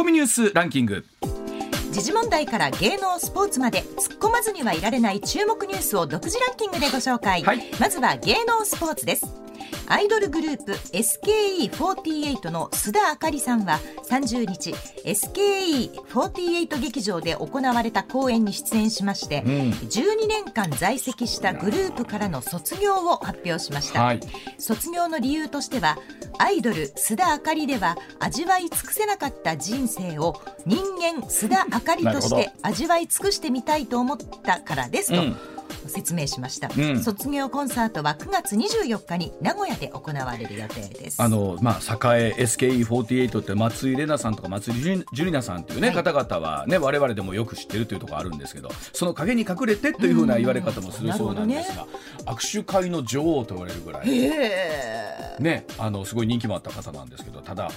[0.00, 1.04] コミニュースランキング。
[1.92, 7.70] 時事問題から芸能スポーツまで突っ込まずにはいられない注目ニュースを独自ランキングでご紹介、はい。
[7.78, 9.26] まずは芸能スポーツです
[9.90, 14.70] アイドルグループ SKE48 の須田あかりさんは30日
[15.04, 24.20] SKE48 劇場で行われた公演に出演しまして、12年間在籍したグループからの卒業を発表しました、はい。
[24.58, 25.98] 卒業の理由としては
[26.38, 35.36] アイドル須田あかりでは味わい尽くせなかった人生を人間須田あかりとして味わい尽くしてみたいと思ったからですと、うん
[35.86, 37.02] 説明しました、ん。
[37.02, 41.22] 卒業コンサートは9月24日に名古屋で行われる予定です。
[41.22, 41.74] あのまあ、
[42.16, 45.96] 栄 SKE48 って松井玲奈さんとか松井樹里奈さんという、ねはい。
[45.96, 51.86] 方々は、ね、我々でもよく知ってるというところあるんですけどその陰に隠れてというふうな言われ方もするそうなんですが、
[52.26, 54.08] 握手会の女王と言われるぐらい。
[54.08, 57.70] へね、あのすごい人気もあった方なんですけどただ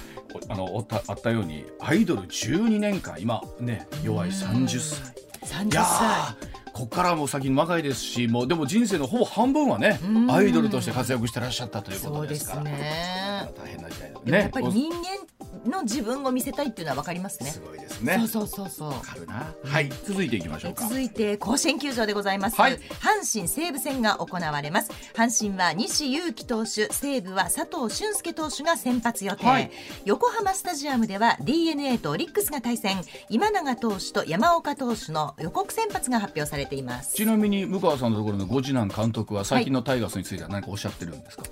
[0.49, 5.13] おあのあったようにアイドル12年間今ね弱い30歳。
[5.41, 12.63] え30いや歳ーここからもう先に若いですしもうでも人生のほぼ半分はねアイドルとして活躍してらっしゃったということですから。
[12.63, 13.51] ね。
[13.55, 14.99] 大変な時代だでもやっぱりね人間
[15.65, 17.49] の自分を見せたいっていうのは分かりますね。
[17.49, 18.17] すごいですね。
[18.19, 18.89] そうそうそうそう。
[18.89, 19.53] わかるな。
[19.63, 19.89] はい。
[20.05, 20.87] 続いていきましょうか。
[20.87, 22.77] 続いて甲子園球場でございます、はい。
[22.77, 24.91] 阪神西武戦が行われます。
[25.13, 29.71] 阪神は西勇輝投手西武は佐藤俊介投手が先発予定、はい。
[30.05, 33.01] 横浜スタジアムでは d n a とオリックスが対戦。
[33.29, 37.13] 今永投手と山岡投手の予告先発が発表されています。
[37.15, 41.43] ちなみに向川さんのところのご次男監督は最近のタイガースについては何かおっしゃってるんですか、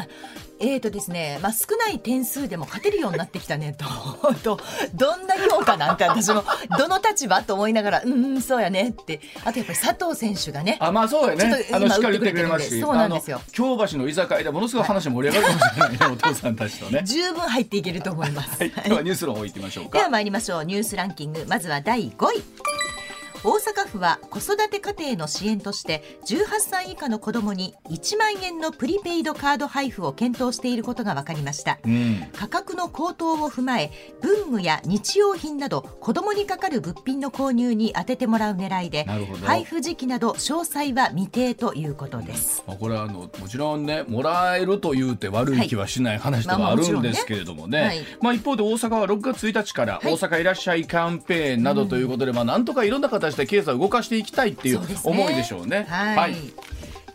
[0.59, 4.59] えーとですね、まあ、少ない点数でも勝てるようになってきたねと と
[4.93, 6.43] どんな評価なんて私も
[6.77, 11.65] どの立場と思いながらうんうんそうやねってあとやっぱり佐藤選手がねあまあそうやね。
[11.71, 13.41] あのしっかり言ってくれますしそうなんですよ。
[13.51, 17.01] 京橋の居酒屋でものすごい話盛り上がるかもしれないね お父さんたちとね。
[17.05, 18.59] 十分入っていけると思います。
[18.59, 18.71] はい。
[18.89, 19.97] ではニュースの方行ってみましょうか。
[19.97, 20.65] では参りましょう。
[20.65, 21.45] ニュースランキング。
[21.47, 22.43] まずは第5位
[23.43, 32.27] 大阪府は子育て家庭の支援として18歳以下の子どもに1万円のプリペイドカード配布を検討していることが分かりました、うん。
[32.33, 33.91] 価格の高騰を踏まえ
[34.21, 39.05] 文具や日用品など子どもにかかる物品の購入に充ててもらう狙いで
[39.43, 50.13] 配布時期など詳細は未定ということです、まあ、これはあのもちろんねもらえると言うて悪い気はしない話ではあるんですけれどもね,、まあ一方で大阪は6月1日からはい。
[50.13, 55.85] 大阪いらっしゃいキャンペーンなどということで、まあ、なんとかいろんな形で経済を動かしていきたいっていう思いでしょうね。
[55.89, 56.35] はい、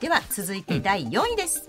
[0.00, 1.64] では続いて第4位です、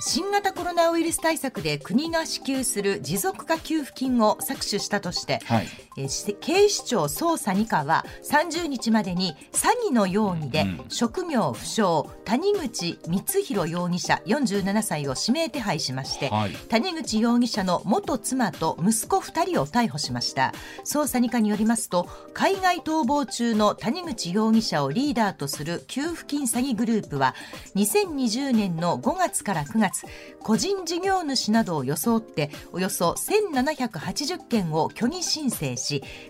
[0.00, 6.08] 新型コロナウイルス対策で国が支給する持続化給付金を搾取したとして、はいえ
[6.40, 10.84] 警視庁捜査2課は30日までに詐欺の容疑でうん。
[10.88, 16.52] 職業不詳谷口光弘容疑者47歳を指名手配しまして、はい。
[16.68, 20.52] 谷口容疑者の元妻と息子2人を逮捕しました。
[20.84, 27.34] 捜査2課によりますと海外逃亡中の谷口容疑者をリーダーとする給付金詐欺グループは
[27.76, 30.06] 2020年の5月から9月
[30.40, 35.83] 個人事業主などを装っておよそ1780件を虚偽申請し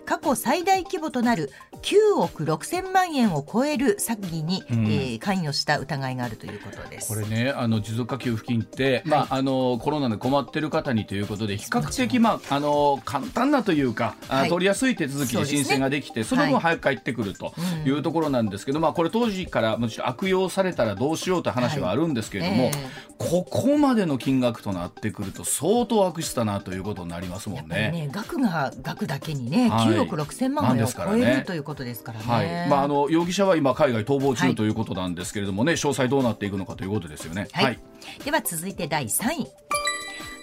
[0.05, 1.51] 過去最大規模となる
[1.81, 7.13] 9億6000万円を超える詐欺に、えー関与した疑いがあるということです。
[7.13, 14.49] これねあの持続化給付金って、まあ、あのコロナで困ってる方にということで比較的、まあ、あの簡単なというか、あはい。
[14.49, 16.61] 取りやすい手続きで申請ができてその分はい。
[16.61, 17.53] 早く帰ってくると
[17.85, 22.73] いうところなんですけど、まあ、これ当時からもちろん悪用されたらどうしようという話はあるんですけれども、はい。
[22.75, 27.91] えここまでの金額となってくると相当悪質だなということになりますもんね。
[27.91, 29.87] ね、額が額だけにね、はい。
[29.87, 32.25] 9億6000万円を超えるということですからね。
[32.25, 32.69] はい。
[32.69, 34.55] まあ、あの容疑者は今海外逃亡中はい。
[34.55, 37.47] ということなんですけれどもね、詳細どうなっていくのかということですよね。
[37.51, 37.79] はい、
[38.23, 39.47] では続いて第3位。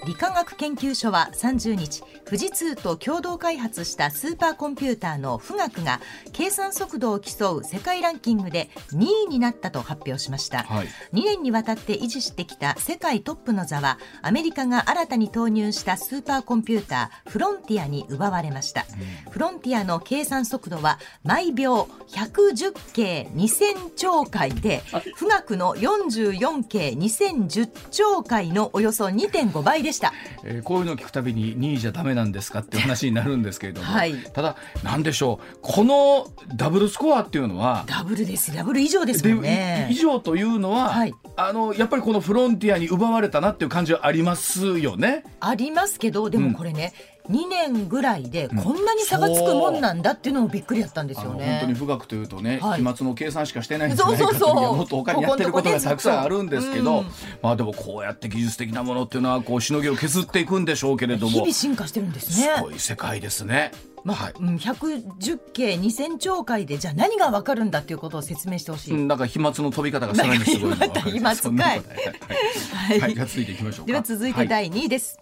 [0.05, 2.03] 理化学研究所は30日
[2.33, 6.01] 富士通と共同開発したスーパーコンピューターの富岳が
[6.33, 10.87] 計算速度を競う世界ランキングで2位になったと発表しました、はい。
[11.13, 18.87] 2年にわたって維持してきた世界トップの座はアメリカが新たに投入したスーパーコンピューターフロンティアに奪われました、
[19.31, 24.83] フロンティアの計算速度は毎秒110京2000兆回で
[25.19, 30.15] 富岳の44京2010兆回のおよそ2.5倍でした。
[30.45, 34.15] えーこういうのを聞くたびに2位じゃダメなんですかって話になるんですけれども、はい。
[34.15, 35.59] ただなんでしょう。
[35.61, 38.55] このダブルスコアっていうのはダブルです。
[38.55, 41.15] ダブル以上ですもんでね以上というのは、はい。
[41.37, 45.25] あのやっぱりこのフロンティアに奪われたなっていう感じはありますよね。
[45.41, 46.93] ありますけどでうんもこれね、
[47.31, 51.59] 2年ぐらいでこんなに差がつくもんなんだっていうのもびっくりだったんですよね。
[51.61, 52.85] 本当に富岳というとね、はい。
[52.85, 57.07] 期末の計算しかしてないんじゃないかというもっと他にやってることがたくさんあるんですけど、うん
[57.43, 62.53] まあでもこうやって技術的なものっていうのはこうしのぎを削っていくんでしょうけれども日々進化してるんですね。
[62.57, 63.73] すごい世界ですね。
[64.05, 64.33] まあ、はい。
[64.39, 71.11] うん110系2000兆回でじゃあ何がわかるんだっていうことを説明してほしい、うんなんか飛沫の飛び方がさらにすごいのが分かる。
[71.13, 71.53] 飛沫かい。
[71.53, 73.01] はい。
[73.01, 73.15] はい。
[73.15, 75.19] はでは続いて第2位です、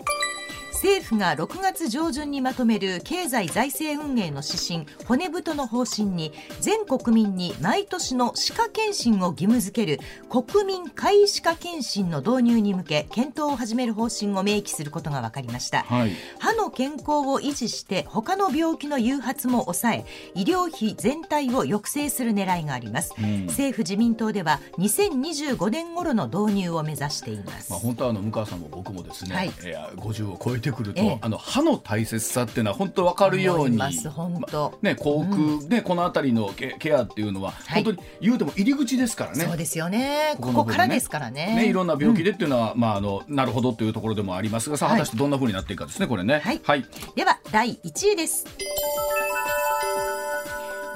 [0.81, 10.01] 政府が6月上旬にまとめる経済財政運営の指針骨太の方針に全国民に毎年の歯科検診を義務付ける
[10.31, 16.13] 国民皆歯科検診の導入に向け検討を始める方針を明記することが分かりました、はい。
[16.39, 20.05] 歯の健康を維持して他の病気の誘発も抑え
[20.35, 23.45] 医療費全体を抑制する狙いがあります、うん。
[23.49, 29.53] 政府自民党では2025年頃の導入を目指しています、まあ、本当はあの向川さんも僕もですね、はい。
[29.63, 31.19] えー50を超えてくると、ええ。
[31.21, 34.79] あの歯の大切さっていうのは本当分かるようにます本当。
[34.83, 37.85] ね、口腔、ねこの辺りのケケアっていうのは、はい。
[37.85, 39.45] 本当に言うても入り口ですからね。
[39.45, 40.37] そうですよね。
[40.41, 41.55] ここからですからね。
[41.57, 44.99] ね、いろんな病気でっていうのは、まああのなるほどというところでもありますが、さあはい。
[44.99, 46.41] 果たしてどんな風になっていくかですね、これね。
[46.41, 46.61] はい。
[46.63, 46.85] はい。
[47.15, 48.45] では第1位です。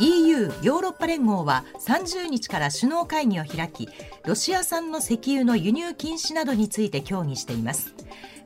[0.00, 3.88] EU ヨーロッパ連合は30日から首脳会議を開き
[4.26, 7.94] ロシア産の石油の輸入禁止などについて協議しています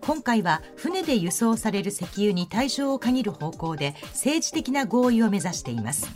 [0.09, 6.09] 今回は船で輸送される石油に対象を限る方向で政治的な合意を目指しています。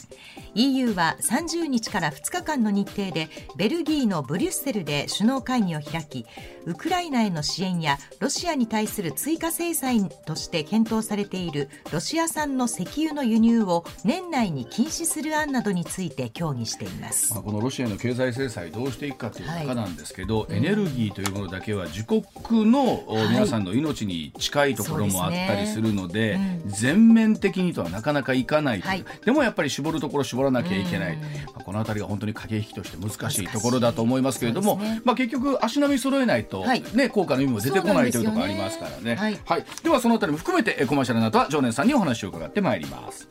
[0.55, 6.25] EU は30日から2日間の日程でベルギーのブリュッセルで首脳会議を開き
[6.67, 17.35] ウクライナへの支援やロシアに対する追加制裁として検討されているロシア産の石油の輸入を年内に禁止する案などについて協議しています。
[17.35, 19.67] まあ、このロシアへの経済制裁どうしていくかというはい。
[19.67, 22.23] 中なんですけど、エネルギーというものだけは自国
[22.70, 26.93] の皆さんの命に近いところもあったりするのでそうですね。
[26.93, 29.05] 全面的にとはなかなかいかないはい。
[29.25, 31.20] でもやっぱり絞るところ絞らなきゃいけない、うん。
[31.20, 35.00] まあ、この辺りが本当に駆け引きとして難しいところだと思いますけれども、ね。
[35.05, 36.82] まあ、結局足並み揃えないと、はい。
[36.94, 38.96] ね、効果の意味も出てこないというところがありますからね。
[38.96, 39.25] そうなんですよ。
[39.34, 43.28] ねはい、ではそのあたりも含めてえコマーシャルの後は常念さんにお話を伺ってまいります。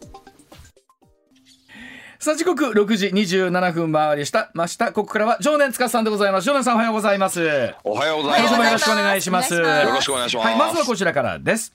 [2.19, 4.51] さあ時刻6時27分回りした。
[4.53, 4.91] ました。
[4.91, 6.45] ここからは常念司さんでございます。
[6.45, 7.73] 常念さんおはようございます。
[7.83, 8.83] おはようござい今週もよろます。
[8.83, 9.87] しくお願いしますお願いします。
[9.87, 10.47] よろしくお願いします。
[10.47, 10.57] はい。
[10.57, 11.73] まずはこちらからです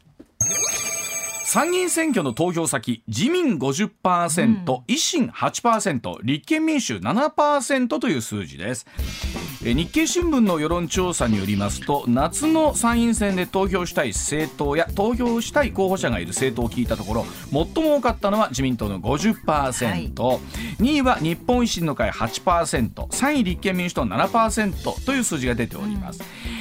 [1.47, 8.85] 参議院選挙の投票先自民50%、維新8%立憲民主7%という数字です。
[9.65, 20.41] え日経新聞の世論調査によりますと夏の参院選で投票したい政党や投票したい候補者がいる政党を聞いたところ最も多かったのは自民党の50%、2
[20.79, 26.21] 位は日本維新の会8%、3位立憲民主党7%という数字が出ております。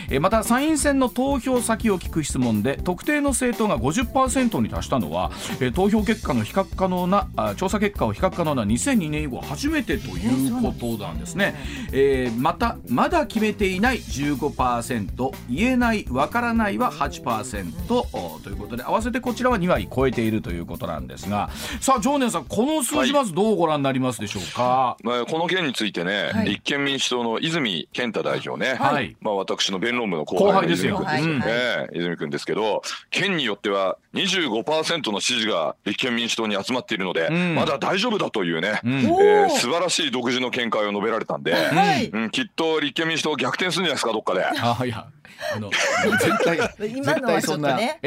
[0.10, 5.32] えまた参院選の投票先を聞く質問で特定の政党が50%に達したのは
[5.62, 11.56] え投票結果の比較可能なあ調査結果を比較可能な2002年以降初めてということなんですね。
[11.92, 21.50] えーまたまだ決めていない15%言えないわからないは8%おということで合わせてこちらは2割超えているということなんですが。
[21.82, 24.98] さあ常念さんこの数字まずどうご覧になりますでしょうか？
[25.04, 26.50] まあこの件についてね、はい。
[26.50, 29.16] 立憲民主党の泉健太代表ね、はい。
[29.22, 31.04] まあ私の弁論部の後後輩ですよ。
[31.06, 37.56] 泉君です、はいええ泉君ですけど、県によっては25%の支持が立憲民主党に集まっているので、ん。
[37.56, 38.94] まだ大丈夫だというね、うん。
[39.02, 39.46] えおー。
[39.46, 42.08] ー素晴らしい独自の見解を述べられたんで、はい。
[42.08, 44.44] うん、きっと立憲民主党逆転するんじゃないですかどっかで。
[44.46, 45.08] あいや
[45.54, 45.70] あの
[46.20, 46.58] 絶対
[46.96, 48.00] 今のはちょっとね。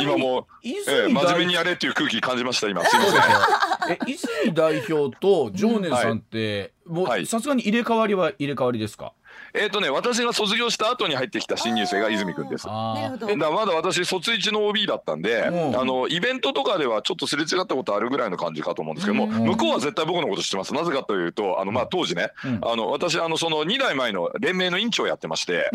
[0.00, 3.92] 今もう、え泉ー真面目代にやれっていう空気感じました今すいません。
[3.92, 7.22] え泉代表と常念さんって、もはい。
[7.22, 9.12] うさすがに入れ替わりは入れ替わりですか？
[9.54, 12.66] えっ、とね私が卒業した後に入ってきた新入生が泉君です。
[12.68, 13.26] あなるほど。
[13.26, 15.80] だからまだ私卒1の OB だったんで、うん。
[15.80, 19.46] あのイベントとかではちょっとすれ違ったことあるぐらいの感じかと思うんですけども、うん。
[19.46, 20.74] 向こうは絶対僕のこと知ってます。
[20.74, 22.60] なぜかというとあのまあ当時ね、うん。
[22.62, 25.70] あの私あのその2代前の連盟の委員長をやってまして、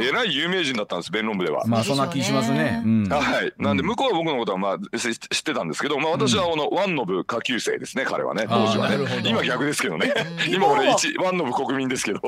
[0.00, 1.64] えらい有名人だったんです弁論部では。
[1.64, 1.70] ん。
[1.70, 2.82] まあそんな気しますね。
[2.84, 3.08] うん。
[3.08, 8.96] はい、なんでうん向こうは僕のことはまあし知ってたんですけど、まあ、私はあのワンノブ下級生ですね彼はね当時はね。
[8.96, 9.28] あーなるほど。
[9.28, 10.12] 今逆ですけどね。
[10.46, 10.54] うん。
[10.54, 12.20] 今俺一ワンノブ国民ですけど。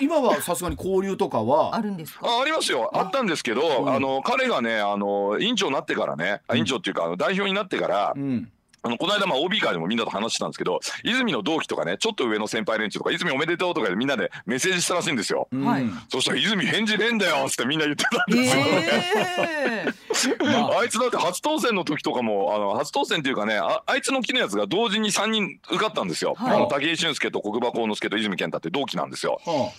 [0.00, 1.74] お今はさすがに交流とかは？
[1.74, 2.26] あるんですか？
[2.26, 2.90] あありますよ。
[2.94, 3.94] あったんですけど、うん。
[3.94, 8.50] あの彼がねあの委員長になってからね、あ委員長っていうかあの代表になってから、うん
[8.84, 15.48] あのこの間まあ OB 会でもみんなと話したんですけど泉の同期とかねちょっと上の先輩連中とか泉おめでとうとかでみんなでメッセージしたらしいんですよ。
[15.50, 18.62] うんはいそしたら泉返事ねえんだよってみんな言ってたんですよ。
[18.66, 19.94] えー
[20.44, 26.34] まああいつだって初当選の時とかもあの初当選っていうかねああいつの木のやつが同時に3人受かったんですよ。
[26.36, 29.40] はいあの武井俊介と国場幸之助と泉健太って同期なんですよ。
[29.44, 29.72] は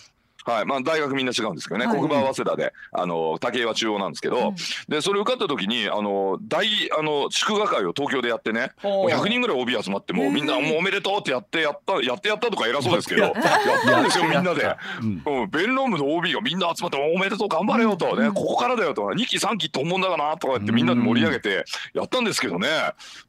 [0.46, 1.96] はい、まあ大学みんな違うんですけどね、はい。
[1.96, 4.54] 国場早稲田で、あの竹は中央なんですけど、うん。
[4.88, 6.66] でそれ受かった時にあの大
[6.98, 14.00] あの祝賀会を東京でやってね、もう100人ぐらい OB 集まってもうみんなもうおめでとうってやってやったやってやったとか偉そうですけど、やった。
[14.00, 14.76] んですよみんなで。
[15.02, 15.22] うん。
[15.42, 18.30] うん、弁論部の OB がみんな集まって「おめでとう頑張れよ」と、ね。
[18.30, 22.68] ここからだよ」と「2期3期って本物だな」とか言ってみんなで盛り上げてやったんですけどね。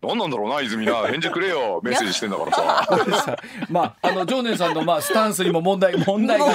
[0.01, 1.07] 何なんだろうな泉な。
[1.07, 1.81] 返事くれよ。
[1.83, 3.37] メッセージしてんだからさ。
[3.69, 6.45] まああの常念さんのまあスタンスにも問題問題が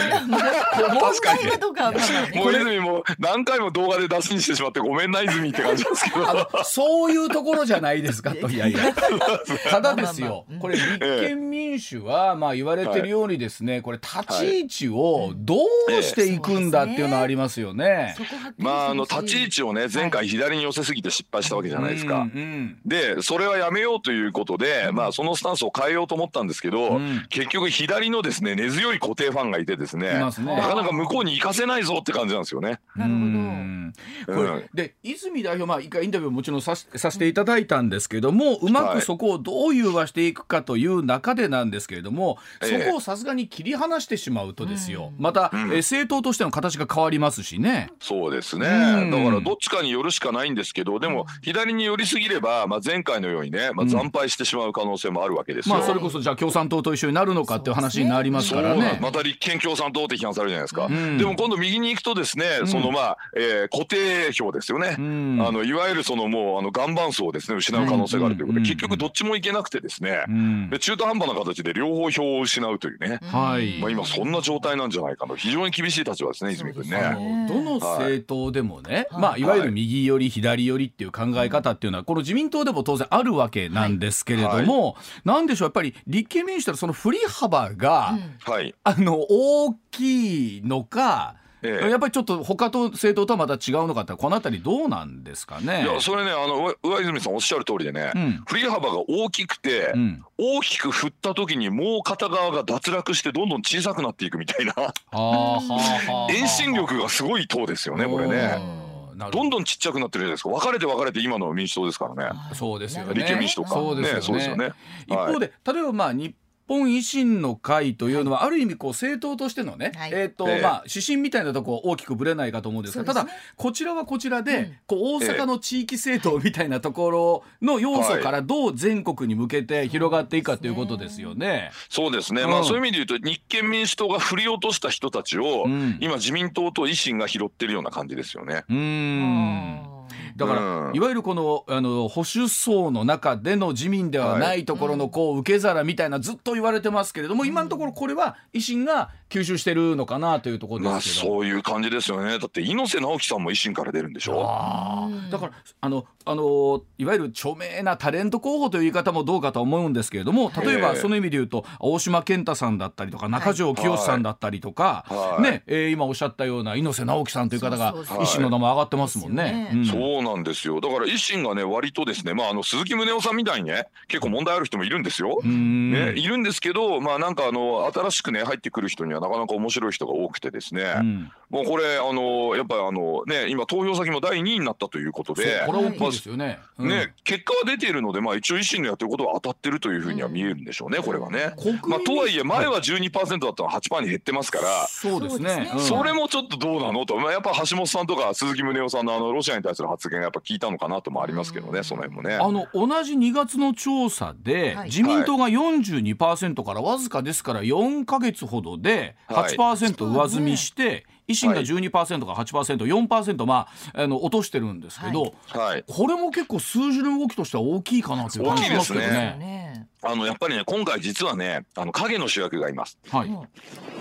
[0.94, 6.28] 問題がどうかもう泉も何回も動画で出しにしてしまってごめんな泉って感じですけど。
[6.28, 8.48] あのそういうところじゃないですかと。
[8.48, 8.92] いやいや。
[9.70, 10.26] ただですよ。
[10.26, 10.60] まあまあまあ。
[10.60, 15.56] これ立憲民主はまあ言われてるようにですねこれ立ち位置をど
[15.88, 18.14] うしていくんだっていうのはありますよね。
[18.58, 22.14] まああの立ち位置をね前回左に寄せすぎて失敗したわけじゃないですか。
[22.14, 22.78] うんうん。
[22.84, 27.26] でそれはやめようということで、まあそのスタンスを変えようと思ったんですけど、うん。
[27.28, 30.56] 結局左のですね根強い固定ファンがいてですねいますね。
[30.56, 32.80] なかなか向こうに行かせないぞって感じなんですよね。
[32.96, 33.24] なるほど。
[33.24, 33.92] うん。
[34.26, 34.64] これ、うん。
[34.74, 42.84] で泉代表まあ一回インタビューももちろんさしさせていただいたんですけれどもうまくそこをどう融和していくかという中でなんですけれども、ええ。
[42.84, 45.60] そこをさすがに切り離してしまうとですよ、また、うん。
[45.72, 47.90] えー政党としての形が変わりますしね。
[48.00, 49.10] そうですね、うん。
[49.10, 55.74] だからどっちかによるしかないんですけどでも左に寄りすぎれば、まあ、前回のようにね、まあ、惨敗してしまう可能性もあるわけですよ。
[55.74, 58.80] まあそれこそじゃあ共産党と一緒になるのかっていう話になりますからね。
[58.80, 61.18] なんまた立憲共産党ってされるじゃないですか、ん。
[61.18, 65.40] でも今度右に行くとですね、そのまあ、えー固定票ですよね、ん。
[65.40, 70.70] あのいわゆるそのもうあの岩盤層をですね失う可能性があるということで、うん結局どっちもいけなくてですね、うん。
[70.70, 75.36] で中途半端な形で両方票を失うというね、はい、まあ、今そんな状態なんじゃないかと。
[75.36, 77.46] 非常に厳しい立場ですね泉君あね。
[77.48, 79.20] のどの政党でもね、はい。
[79.20, 88.74] まあ、いわゆる右寄り左寄りっていう考え方っていうのはこの自民党でも当然あるわけなんですけれども、なんでしょうやっぱり立憲民主党のその振り幅が、はい。
[88.84, 95.84] あの大きいのか、ええやっぱりちょっと他と政党とはまた違うのかってこのあたりどうなんですかね？
[95.84, 104.74] いやそれねあの上上泉さんおっしゃる通りでね、うん振り幅が大きくて、うん、大きく振った時にもう片側が脱落してどんどん小さくなっていくみたいな
[105.12, 108.56] 遠心力がすごい党ですよねこれね。
[108.58, 112.32] おーなるほどんどんちっちゃくなってるじゃないですか分かれて分かれて今の民主党ですからね。
[112.54, 113.14] そうですよね。
[113.14, 114.18] 立憲民主とかそうですよね。
[114.18, 114.72] ねそうですよね
[115.06, 116.34] 一方で、例えばまあ日
[116.72, 120.10] 本維新の会というのは、ある意味こう政党としてのね、はい。
[120.14, 123.12] えっ、と、ええまあ指針みたいなとこ大きくぶれないかと思うんですが、ね。
[123.12, 123.26] だ
[123.56, 124.76] こちらはこちらで、うん。
[124.86, 131.72] こう大阪の地域政党みたいなところの要素からどう全国に向けて広がっていくかということですよね。
[131.90, 132.50] そうですね、うん。
[132.50, 135.98] まあそういう意味で言うと日憲民主党が振り落とした人たちを、うん。
[136.00, 138.64] 今自民党と維新が拾ってるような感じですよね。
[138.70, 138.76] うー。
[138.76, 139.91] ん。
[140.36, 140.96] だから、うん。
[140.96, 151.32] いわゆるこのあの保守層の中での自民ではないところのこう受け皿みたいなずっと言われてますけれども、今のところこれは維新が吸収してるのかなというところまあですけど。
[151.32, 152.38] そういう感じですよね。
[152.38, 155.10] だって猪瀬直樹さんも維新から出るんでしょ？
[155.30, 160.96] だからあのあのいわゆる著名なタレント候補という言い方もどうかと思うんですけれども例えばええ。
[160.96, 165.42] その意味で言うと大島健太さんだったりとか中条清さんだったりとか、はい。
[165.42, 169.68] ねえー今おっしゃったような猪瀬直樹さんという方が維新の名前上がってますもんね。
[169.74, 169.98] ですよね。
[169.98, 175.40] うんそうなんですよだから維新がね割とですねまああの鈴木宗男さんみたいにね結構問題ある人もいるんですよ。
[175.42, 186.58] うんね、いるんですけどまあなんかあの新しくね入ってくる人にはなかなか面白い人が多くてですね、うんもうこれあのやっぱりあのね今投票先も第2位になったということでこれは大きいですよね。
[186.78, 191.54] うんね、結果は出ているので、まあ、一応維新のやってることは当たってるというふうには見えるんでしょうね、これはね。
[191.86, 194.86] まあ、とはいえ前は12%だったのが8%に減ってますから。
[194.88, 195.50] そうですね。
[195.50, 202.36] そうですねうんそれもちょっとどうなのと、まあ、やっぱ橋本さんとか鈴木宗男さんのあのロシアに対する発言がやっぱ聞いたのかなともありますけどね、その辺もね。
[202.36, 204.88] あの同じ2月の調査で、はい。
[204.88, 209.54] 自民党が42%からわずかですから4か月ほどではい。
[209.54, 219.36] 8%上積みして、維新が12%から8%、4%、まあ、あの落としてるんですけど、はい、これも結構数字の動きとしては大きいかなという感じしますけど大きいですね。
[219.38, 222.98] ねあのやっぱりね今回実はねあの影の主役がいます。
[223.10, 223.30] はい、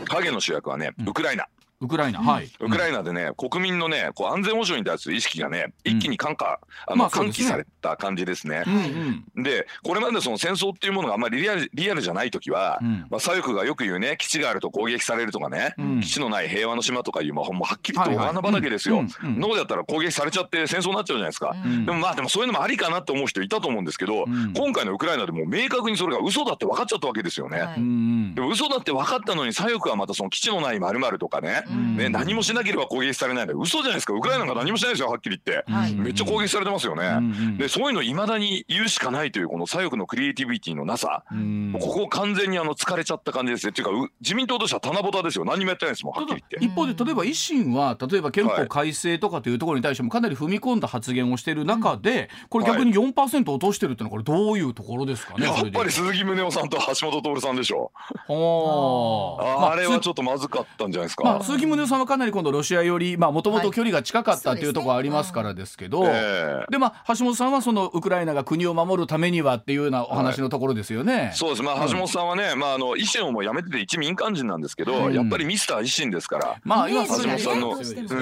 [0.05, 1.47] 影の主役はねウクライナ、
[1.81, 7.45] ウクライナ、はい、ウクライナでね、国民のねこう安全保障に対する意識がね一気に感化、あの喚まあそうですね。
[7.45, 8.63] 起された感じですね。
[8.67, 9.43] うんうん。
[9.43, 13.07] でこれまでその戦争っていうものがあんまりリアルリアルじゃない時は、うん。
[13.09, 16.01] まあ、左翼がよく言うね基地があると攻撃されるとかね、うん。
[16.01, 18.99] 基地のない平和の島とかいう、まあ、ほんまはっきりとお花畑ですよ。
[18.99, 19.39] うんうんうん。
[19.39, 21.55] のだったら攻撃されちゃって戦争になっちゃうじゃないですか。
[21.65, 24.53] うんでもまあでもそういうのもありかなって思う人いたと思うんですけど、ん。
[24.53, 27.59] 今回のウクライナでもう明確にそれが嘘だって分かっちゃったわけですよね。
[27.59, 27.77] はい。
[27.77, 34.13] うんでも嘘だって分かったのに左翼はまたその基地のないまるとかね、うんね、何もしなければ攻撃されないんだ嘘じゃないですか。
[34.13, 35.95] ウクライナが何もしないですよはっきり言って、はい。
[35.95, 41.75] めっちゃ攻撃されてますよね、でそういうのいまだに言うしかないというこの左翼のクリエイティビティのなさ、うん。
[41.79, 43.71] ここ完全にあの疲れちゃった感じですね。
[43.71, 45.45] っていうかう自民党としては棚ぼたですよ。
[45.45, 46.65] 何にもやってないですもんはっきり言って。
[46.65, 55.77] 一方で例えば維新は例えば憲法改正とかというところに対してもかなり踏み込んだ発言をしている中でこれ逆に4%落としてるってのはこれどういうところですかねやそれで。
[55.77, 57.91] っぱり鈴木宗男さんと橋本徹さんでしょ。
[58.27, 59.65] はあ。
[59.67, 61.23] あ,、あれはちょっっとまずかったんじゃないですか。
[61.23, 66.71] まあ、鈴木宗男さんはかなり今度ロシアよりもともと距離が近かったっていうところありますからですけど、ええ。
[66.71, 71.31] でまあ橋本さんはそのウクライナが国を守るためにはっていうようなお話のところですよね。
[71.35, 77.71] そうです、まあ、橋本さんはね、まあ、あの維新をもう辞めてて一民間人なんですけど、うんやっぱりミスター維新ですから、まあ今橋本さんの、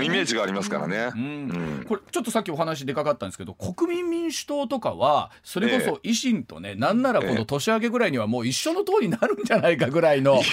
[0.03, 1.11] イメージがありますからね。
[1.15, 1.21] うん。
[1.21, 1.85] うん。
[1.87, 10.43] これちょっとさっきお話でかかったんですけど国民民主党とかはそれこそ維新とね、なんならこの年明けぐらいにはもう一緒の党になるんじゃないかぐらいのいや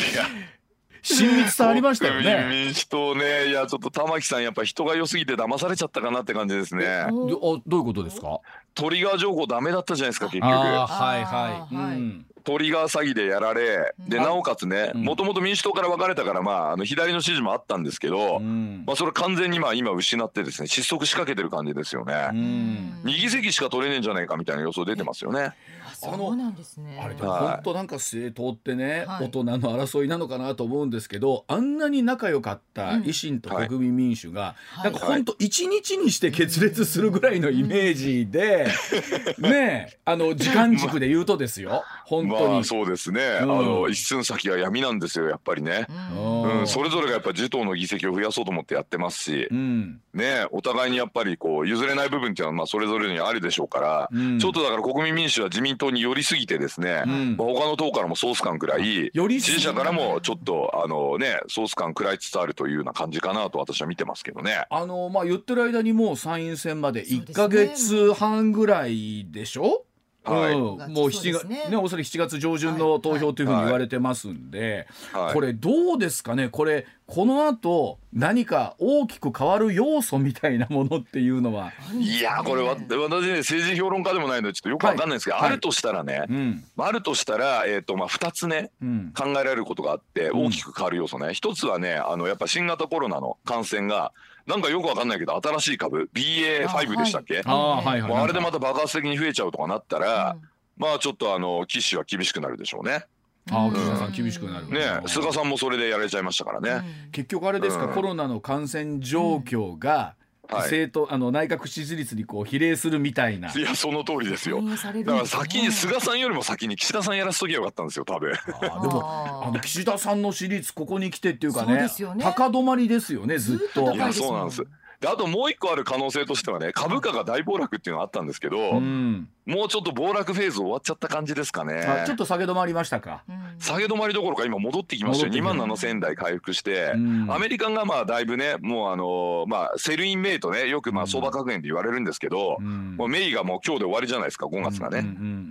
[1.15, 2.47] 親密さありましたよ国ね。
[2.51, 7.07] 民民主党ね、いや、ちょっと玉木さん、やっぱ人が良すぎて騙されちゃったかなって感じですね。
[7.11, 8.41] どあどういうことですか？
[8.75, 10.49] トリガー条項ダメだったじゃないですか、結局。
[10.51, 11.75] はいはい。
[11.75, 22.15] うんトリガー詐欺でやられ、で、あなおかつね、うんもともと民主党から分かれたから、まあ、あの左の支持もあったんですけど、うんまあ、それ完全にまあ今失ってですね、失速しかけてる感じですよね。
[22.33, 25.55] うん2議席しか取れねえんじゃないかみたいな予想出てますよね。
[26.03, 27.01] あそうなんですね。
[27.03, 29.27] あれ本当なんか政党ってね、はい。
[29.27, 34.91] 大人の争いなのかなと思うんですけどあんなに仲良かった維新と国民民主が、はい。
[34.93, 38.67] なんか本当一日にして決裂するぐらいのイメージで、
[39.39, 41.85] ねえあの時間軸で言うとですよ。
[42.05, 42.49] 本当に。
[42.55, 43.59] まあそうですね、うん。
[43.59, 46.61] あの一寸先は闇なんですよやっぱりね、うん。
[46.61, 50.01] うん、それぞれがやっぱ自党の議席を増やそうと思ってやってますし、うん。
[50.15, 54.39] ねお互いにやっぱりこう譲れない部分っていうのはまあそれぞれにあるでしょうから、うん。
[54.39, 57.37] ちょっとだから国民民主は自民党に寄りすぎてですね、うん。
[57.37, 64.67] まあ、他の党からもソース感くらい支持者からもちょっとあのねソース感くらいつつあるというような感じかなと私は見てますけどね。
[64.71, 69.86] あのまあ言ってる間にもう参院選まで1そうですねか月半ぐらいでしょ？
[70.31, 70.55] はい。
[70.55, 75.35] うん、もう7そうです月ねねおそらく7月上旬の投票というふうに言われてますんで、はい。
[75.35, 76.49] これどうですかね？
[76.49, 85.47] これこの後何か大きく変わる要素みたいなものっていうのは、いやこれわ私ね政治評論家でもないのでちょっとよくわかんないんですけど、はい。
[85.47, 86.65] あるとしたらね、うん。
[86.75, 89.13] まああるとしたら、えーとまあ、2つねうん。
[89.17, 90.45] 考えられることがあってうん。
[90.47, 94.13] 大きく変わる要素ね、一つはねあのやっぱ新型コロナの感染が
[94.47, 97.43] なんかよくわかんないけど新しい株 BA.5 でしたっけ？
[97.45, 98.11] ああはいはい。
[98.11, 100.37] もうあれでまたた爆発的に増えちゃうとかなったら、
[100.77, 103.05] まあちょっとあの岸は厳しくなるでしょうね。
[103.51, 104.69] ああ岸田さん厳しくなる。
[104.69, 107.09] ね菅さんもそれでやられちゃいましたからね。
[107.13, 107.95] 結局あれですか、うん。
[107.95, 110.15] コロナの感染状況が、
[110.49, 113.53] はい政党あの内閣支持率にこう比例するみたいな。
[113.53, 114.63] いやその通りですよ。
[114.63, 118.33] だから先に菅さんよりも先に岸田さんやらすときゃよかったんですよ多分。
[118.33, 124.65] あーでもあの岸田さんの支持率ここに来てっていうかそうねですよね高止まりですよねずっとずっと高いやそうなんです。
[125.01, 131.75] であともう一個ある可能性としてはね株価が大暴落っていうのがあったんですけど、うんもうちょっと暴落フェーズ終わっちゃった感じですかね。
[131.75, 133.23] あちょっと下げ止まりましたか？
[133.29, 133.37] うん。
[133.59, 135.33] 下げ止まりどころか今戻ってきましたよ。
[135.33, 135.84] 戻ってきた。
[135.84, 137.27] 2万7000円台回復して、うん。
[137.31, 142.97] アメリカがまあだいぶねもうあのーまあ Sell in May とねよくまあ相場格言で言われるんですけど、うん。
[142.97, 145.03] もう May がもう今日で終わりじゃないですか5月がね。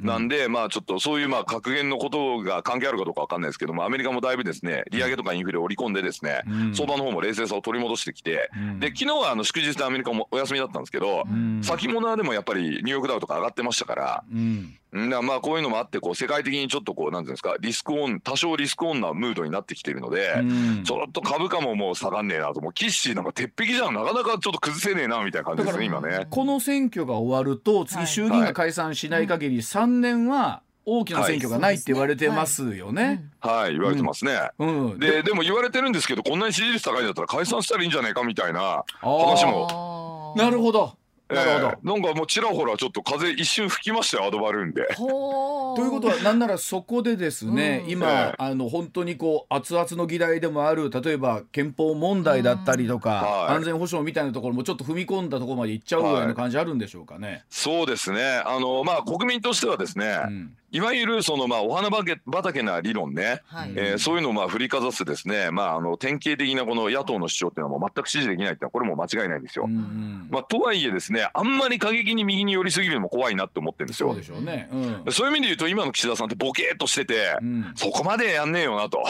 [0.04, 6.76] なんでまあちょっとそういうまあ格言のことが関係あるかどうかわかんないですけどもアメリカもだいぶですね利上げとかインフレを織り込んでですね、うん。
[6.76, 8.80] 相場の方も冷静さを取り戻してきて、うん。
[8.82, 11.62] で昨日はあの祝日でアメリカもお休みだったんですけど、うん。
[11.64, 14.76] 先物はでもやっぱりニューヨークダウとか上がってましたから、うん。
[14.92, 15.10] うん。
[15.10, 20.44] だからまあこういうのもあってこう世界的にちょっとこうなんていうんですかリスクオン多少リスクオンなムードになってきているので、う
[20.80, 20.84] ん。
[20.84, 26.28] ちょっと株価ももう下がんねえなともうキッシーなんか鉄壁じゃんなかなかちょっと崩せねえなみたいな感じですね今ね。
[26.30, 33.26] この選挙が終わると次はい衆議院が解散しない限り3年は大きな選挙がないって言われてますよね。
[33.40, 33.72] はい。
[33.72, 34.52] 言われてますね。
[34.60, 35.00] うん。
[35.00, 39.52] ででも言われてるんですけどこんなに支持率高いんだったら解散したらいいんじゃないかみたいなあ話ー。
[39.52, 40.94] もなるほど
[41.30, 41.68] なるほど。
[41.68, 44.94] えーなんかもうちらほらちょっと風一瞬吹きましたよアドバルーンで。
[44.96, 47.92] ほーということはなんならそこでですね、うん。
[47.92, 48.36] 今、ええ。
[48.38, 53.56] あの本当にこう熱々の議題でもある例えば憲法問題だったりとか、はい。
[53.56, 57.44] 安全保障みたいなところもちょっと踏み込んだところまで行っちゃうぐらいの感じあるんでしょうかね。
[57.50, 58.42] そうですね。
[58.46, 69.66] あのまあ国民としてはですね、うんいわゆるそのまあお花畑畑な理論ね、はいえーそういうのをまあ振りかざすですね、まあ、あの典型的なこの野党の主張っていうのはもう全く支持できないっていうのはこれも間違いないんですよ。
[69.66, 74.10] うんうんまあ、とはいえですねあんまり過激に右に寄りすぎるのも怖いなって思ってるんですよ。
[74.10, 74.70] そうでしょうね。
[74.72, 79.04] うんそういう意味で言うと今の岸田さんってボケーっとしてて、うんそこまでやんねえよなと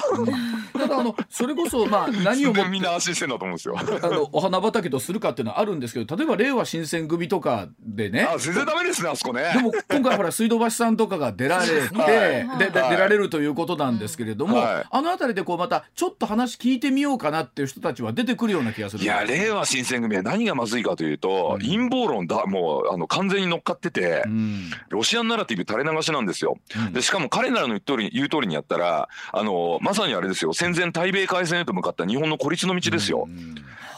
[0.77, 3.75] ただあのそれこそまあ 何をもみんな安心してんだと思うんですよ。
[3.77, 9.51] あのお花畑とするかっていうのはあるんですけど例えば令和新選組とかでねあ全然ダメですねあそこね。
[9.55, 12.59] でも今回ほら水道橋さんとかが出らられて、はい。
[12.59, 14.85] で出られるということなんですけれども、はい。
[14.89, 21.65] あの辺りでこうまたちょっと話聞いてみようかなっていう人たちは出てくるような気がするいや令和新選組は何がまずいかというと、うん。
[21.65, 24.71] 陰謀論だもうあの完全に乗っかってて、うん。
[24.89, 26.57] ロシアンナラティブ垂れ流しなんですよ。
[26.75, 26.93] うん。
[26.93, 30.53] でしかも彼らの言う通り言う通りにやったらあのまさにあれですよ。
[30.53, 33.27] 戦前対米開戦へと向かった日本の孤立の道ですよ。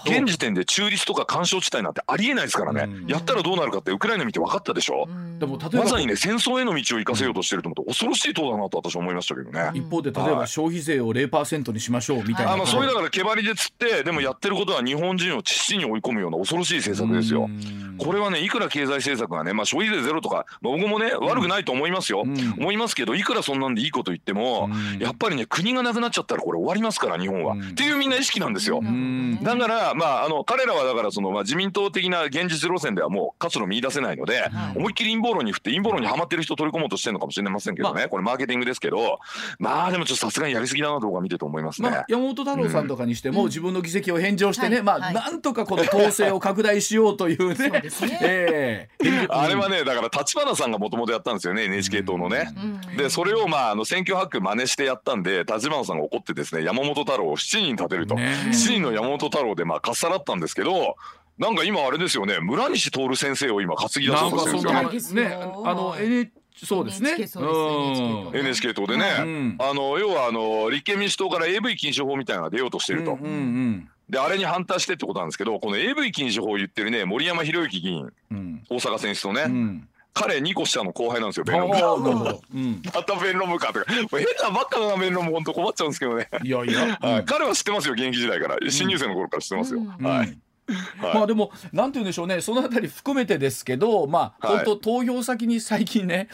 [0.08, 3.08] うん現時点で中立とか干渉地帯なんてありえないですからね、うん。
[3.08, 5.08] やったらどうなるかってウクライナ見て分かったでしょ、
[5.40, 9.72] でも例えばまさにね戦争への道を生かせようとしてると思って恐ろしい党だなと私は思いましたけどね。
[9.74, 17.46] 一方で例えば消費税を0%にしましょうみたいな、あまあそういうだから毛張りで釣ってでもやってることは日本人を父に追い込むような恐ろしい政策ですよ。
[17.46, 17.98] うん。
[17.98, 22.56] これはねいくら経済政策がね、まあ、消費税ゼロとか、まあ、僕もね悪くないと思いますよ、うん。
[22.60, 25.00] 思いますけどいくらそんなんでいいこと言っても、うん。
[25.00, 27.62] やっぱりね国がなくなっちゃったらこれ終わりますから日本は、うん。
[27.62, 28.82] っていうみんな意識なんですよ。
[28.82, 29.44] ん。
[29.44, 34.78] だから、まあ、あの彼らはだからその、まあ、自民党的な現実路線ではもう活路見出せないので、はい。
[34.78, 39.20] 思いっきり陰謀論に振って陰謀論にはまってる人を取り込もうとしてるのかもしれませんけどね、これマーケティングですけど
[39.60, 41.90] まあでもちょっとさすがにやりすぎだなと僕は見てて思いますね。
[41.90, 44.84] まあ、山本太郎さんとかにしても、自分の議席を返上してね、はい。
[44.84, 45.14] まあ、はい。
[45.14, 47.56] なんとかこの統制を拡大しようというね。
[47.56, 48.20] そうですね。
[48.22, 49.28] ええ。
[49.30, 52.54] あれはねだから立花さんがもともとやったんですよね NHK 党のね。
[52.90, 52.98] うん。
[52.98, 60.96] でそれをまああの選挙ハック真似してやったんで立花さんが怒ってですね山本太郎を7人立てると、ね7人の山本太郎でまあかっさらったんですけど
[61.38, 65.30] なんか今あれですよね村西徹先生を今担ぎ出なそうんとしてるんですよね。
[65.30, 66.32] なね、あの N
[66.64, 67.14] そうですね。
[67.14, 78.10] うです NHK 党でね、うんあの要はあの立憲民主党から AV 禁止法みたいなのが出ようとしてると、うんうんであれに反対してってことなんですけどこの AV 禁止法を言ってるね森山博之議員。
[78.32, 78.64] うん。
[78.70, 79.88] 大阪選出のね、うん。
[80.14, 82.42] 彼2個下の後輩なんですよああ、弁論部なるほど。
[82.54, 82.82] うん。
[82.94, 83.94] また弁論部かとか。
[83.94, 86.98] もう変なばっかな弁論部本当困っちゃうんですけどね、いやいや。
[87.00, 88.58] はい、彼は知ってますよ現役時代から。
[88.70, 92.42] 新入生の頃から知ってますよ、うんはい、うんまあでもなんて言うんでしょうね。
[92.42, 94.58] そのあたり含めてですけどまあ、はい。
[94.58, 96.28] 本当投票先に最近ね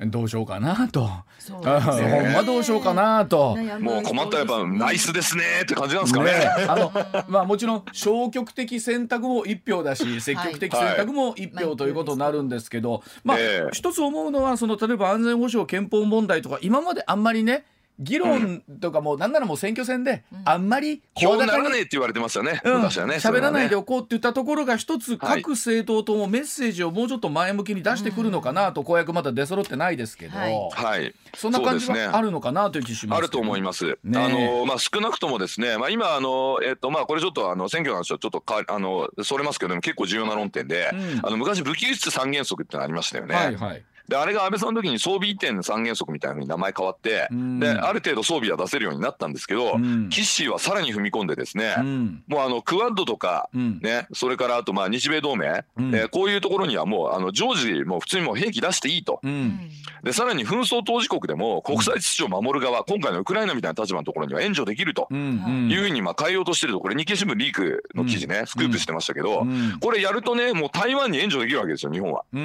[0.00, 2.22] どうしようかなと、そうあですね。
[2.22, 3.56] ほんまどうしようかなと。
[3.80, 6.30] もう困ったらやっぱナイスですねって感じなんですかね。
[6.30, 6.92] ね、あの
[7.28, 17.64] まあもちろん消極的選択も一票だし積極的選択も一票ということになるんですけど、まあ、ええ一つ思うのはその例えば安全保障憲法問題とか今まであんまりね
[18.00, 22.74] 議論とかもなんならもう選挙戦であんまり票にな声高にらねえって言われてましたね、うん。
[22.78, 25.42] 昔はね喋らないでそおこうって言ったところが一つはい。
[25.42, 31.14] 各政党ともメッセージをもうちょっと前向きに出してくるのかなと公約まだ出揃ってないですけど、はい。
[31.34, 33.18] そんな感じはあるのかなという気します。
[33.18, 33.98] あると思います。
[34.02, 41.20] ねあのまあ少なくともですね、まあ今あのえっとまあこれちょっとあの選挙の話はちょっとかあのそれますけども結構重要な論点で、うん。
[41.22, 43.34] あの昔武器輸出三原則ってのありましたよね。
[43.34, 59.20] はいはいであれが安倍さんの時に装備移転三原則みたいな風に名前変わって、うんである程度装備は出せるようになったんですけど、うんキッシーはさらに踏み込んでですね、うんもうあのクワッドとか、うんね、それからあとまあ日米同盟、うんえーこういうところにはもうあの常時もう普通にもう兵器出していいと。
[59.22, 59.70] うん
[60.02, 65.08] でさらに紛争当事国でも国際秩序を守る側、今回のウクライナみたいな立場のところには援助できると。
[65.10, 65.76] い。
[65.76, 66.80] うふうにまあ変えようとしてると。
[66.80, 72.38] これ日経新聞リークの記事ね、スクープしてましたけど、うんこれやるとねもう台湾に援助できるわけですよ日本は、日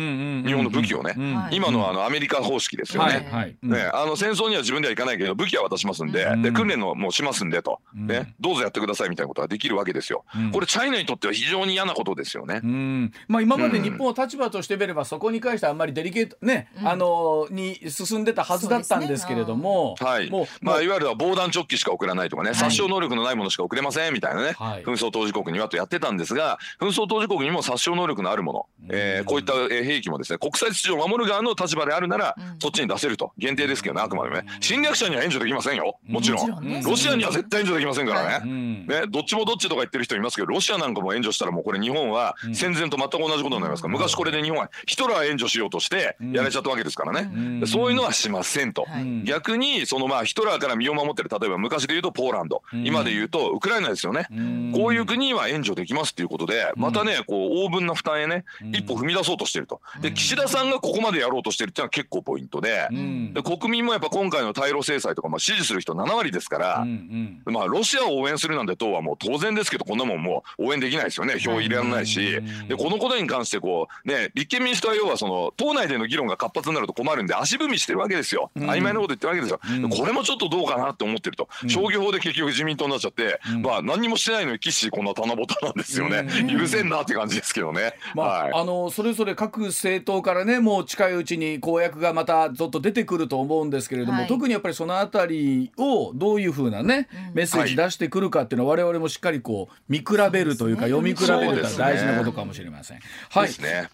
[0.53, 1.15] 本の武器をね
[1.55, 3.27] 今のあのアメリカ方式ですよね。
[3.31, 3.43] はい。
[3.43, 3.55] はい。
[3.63, 6.41] ね、あの戦争には自分では行かないけど武器は渡しますんで,、うん。
[6.41, 8.07] で訓練のもうしますんでと、うん。
[8.07, 10.25] ね、どうぞやってくださいみたいなことができるわけですよ。
[10.35, 10.51] うん。
[10.51, 12.61] これチャイナにとっては非常に嫌なことですよね。
[12.63, 13.11] うん。
[13.27, 16.87] まあ、今まで日本は立場としてみればそこに関してはあんまりデリケートね、うん。
[16.87, 24.83] あのに進んでたはずだったんですけれども、はいもうまあ、いわゆる防弾チョッキしか送らないとかね、殺傷能力のないものしか送れませんみたいなね、はい。
[24.83, 32.59] 紛争当事国にはとやってたんですが、紛争当事国にも殺傷能力のあるもの、えーこういったえー兵器もですね、国際秩序を守る側の立場であるなら、うん。
[32.59, 36.83] そっちに出せると、限定ですけどね、あくまでもね、侵略者には援助できませんよ、もちろん。
[36.83, 38.41] ロシアには絶対援助できませんからね。
[38.43, 38.87] うん。
[38.87, 49.23] ね、どっちもどっちとか言ってる人いますけどロシアなんかも援助したらもうこれ日本は戦前と全く同じことになりますから、昔これで日本はヒトラー援助しようとしてやられちゃったわけですからね、そういうのはしませんと、はい。
[49.23, 52.85] 逆にそのまあヒトラーから身を守ってる例えば昔で言うとポーランド、うん。
[52.85, 54.71] 今で言うとウクライナですよね、うん。
[54.73, 58.75] こういう国には援助できますっていうことでまたねこう応分な負担へねうん。
[58.75, 59.81] 一歩踏み出そうとしてると。
[60.01, 62.87] で岸田さんがここまでやろうとしてるっていうのは結構ポイントで。
[62.91, 63.33] うん。
[63.33, 67.53] で国民もやっぱ今回の対ロ制裁とかまあ支持する人7割ですから、うんうん。
[67.53, 71.39] まあロシアを応援するなんて党はもう当然ですけどこんなもんもう応援できないですよね。
[71.39, 72.37] 票入れられないし。
[72.37, 72.67] うん。
[72.67, 78.51] でこのことに関してこうね立憲民主党は要はその党内での議論が活発になると困るんで足踏みしてるわけですよ。
[78.55, 78.69] うん。
[78.69, 79.59] 曖昧なこと言ってるわけですよ。
[79.63, 79.89] うん。
[79.89, 81.49] でこれもちょっとどうかなって思ってると。
[81.63, 81.69] うん。
[81.69, 83.61] 商業法で結局自民党になっちゃってうん。
[83.61, 86.27] まあ何にもしてないのに岸こんな棚ぼたなんですよね。
[86.27, 86.59] うん。
[86.59, 87.93] 許せんなって感じですけどね。
[88.13, 88.51] まあはい。
[88.53, 94.27] あのそれぞれ各政党からねもう近いうちに公約がまたちょっと出てくると思うんですけれども、はい。
[94.27, 97.33] 特にやっぱりそのあたりをどういうふうなね、うん。
[97.33, 102.99] メッセージ出してくるかっていうのは我々もしっかりこう見比べるというかそう読み比べると大事なことかもしれません。
[103.29, 103.49] はい、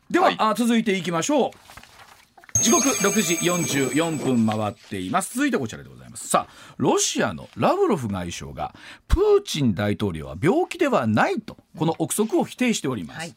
[0.09, 0.35] では、はい。
[0.37, 1.51] あ続いていきましょう。
[2.59, 5.35] 時刻6時44分回っています。
[5.35, 6.27] 続いてこちらでございます。
[6.27, 8.75] さあロシアのラブロフ外相が
[9.07, 13.35] プーチン大統領は病気ではないとこの憶測を否定しております、はい。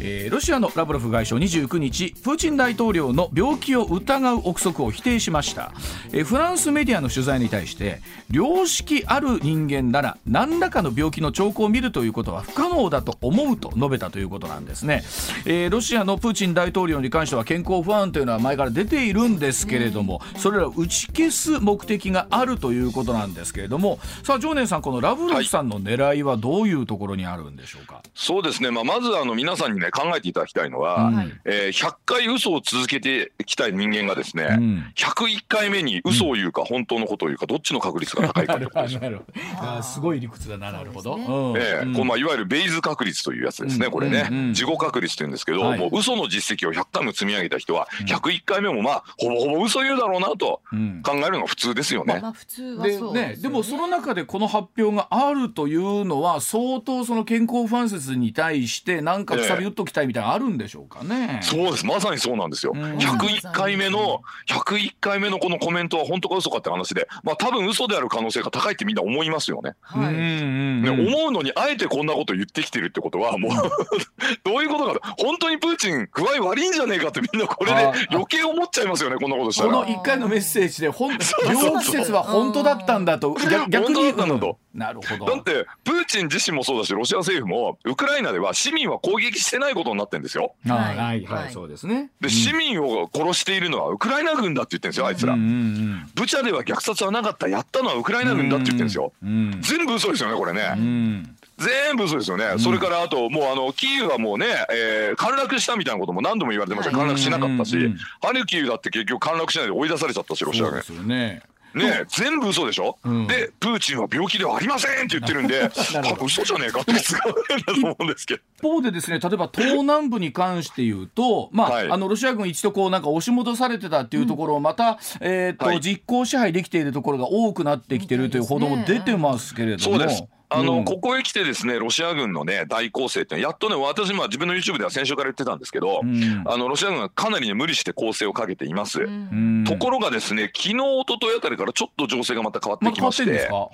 [0.00, 5.72] えーロシアのラブロフ外相29日プーチン大統領の病気を疑う憶測を否定しました、
[6.12, 15.02] えーフランスメディアの取材に対して良識ある人間なら何らかの病気の兆候を見るということは不可能だと思うと述べたということなんですね、
[15.46, 34.92] えーロシアのプーチン大統領に関しては健康不安というのは前から出ているんですけれども、それらを打ち消す目的があるということなんですけれどもさあ常念さんこのラブロフさんの狙いはどういうところにあるんでしょうか、そうですね、まあ、まずあの皆さんにね考えていただきたいのは、うんえー100回嘘を続けてきた人間がですね、うん。
[34.96, 39.00] 101回目に嘘を言うか本当のことを言うかどっちの確率が高いかってことですよ。
[39.02, 39.40] なるほど。
[39.56, 41.80] あーすごい理屈だななるほど、そうですうん。
[41.80, 41.92] ええうん。
[41.92, 43.92] このまあいわゆるベイズ確率というやつですね、うん。
[43.92, 45.78] これね、うんうん事後確率って言うんですけど、はい。
[45.78, 51.02] もう嘘の実績を100回も積み上げた人は、101回目もまあ、ほぼほぼ嘘言うだろうなとうん。
[51.02, 52.18] 考えるのが普通ですよね。
[52.20, 61.40] まあ普通はでそうね、でもその中でこの発表があるというのは相当その健康不安説に対して何かくさび打っときたいみたいなのあるんでしょうかね。
[61.42, 61.86] そうです。
[61.86, 62.82] まさにそうなんですよ、うん。
[62.96, 69.74] 101回目の101回目のこのコメントは本当か嘘かって話でまあ多分嘘である可能性が高いってみんな思いますよね。
[69.82, 73.52] はい、ねうん思うのにあえてこんなこと言ってきてるってことはもう
[74.44, 75.24] どういうことかと。
[75.24, 79.88] 本当にプーチン具合悪いんじゃねえかってみんなこれで 余計思っちゃいますよねこんなことしたこのら。
[79.88, 85.26] 1回のメッセージでほん そうそう病気説は本当だったんだと逆逆に本当だったんだとうんなるほど。
[85.34, 90.52] だってプーチン自身もそうだしロシア政府もウクライナでは市民は攻撃してないことになってるんですよ。
[90.66, 92.10] ははいいはいははいいそうですね。
[92.20, 95.34] で市民を殺しているのはウクライナ軍だって言ってるんですよあいつら。
[95.34, 99.12] うんうんブチャでは虐殺はなかったやったのはウクライナ軍だって言ってるんですよ。
[99.22, 101.24] うん全部嘘ですよねこれね。
[101.60, 107.98] うん全部嘘ですよね、それからあと、もうあのキーウはもうね、えー陥落したみたいなことも何度も言われてました、はい陥落しなかったし、うんうんうん。
[108.22, 110.84] ハルキウだって結局、陥落しないで追い出されちゃったし、ロシア軍そうで。
[110.86, 111.42] すよね。
[111.74, 113.26] ね全部嘘でしょ、うん。
[113.26, 115.70] で、プーチンは病気ではありませんって言ってるんで、
[116.24, 118.42] 嘘じゃねえかって使うんだと思うんですけど。
[118.58, 121.90] 一方でですね例えば東南部に関して言うと、まあはい。
[121.90, 125.80] あのロシア軍一度こうなんか押し戻されてたっていうところをまた、えーとはい。
[125.80, 129.98] 実効支配できているところが多くなってきてるという報道も出てますけれども。
[129.98, 130.24] そうです。
[130.50, 130.84] あの、うん。
[130.84, 136.44] ここへ来てですね、ロシア軍のね、大攻勢って、やっとね、私、まあ自分の YouTube では先週から言ってたんですけど、うん。
[136.46, 139.02] あの、ロシア軍はかなりね、無理して攻勢をかけています。
[139.02, 139.64] うん。
[139.64, 143.68] ところがですね、昨日、一昨日あたりからちょっと情勢がまた変わっまあ、てきましては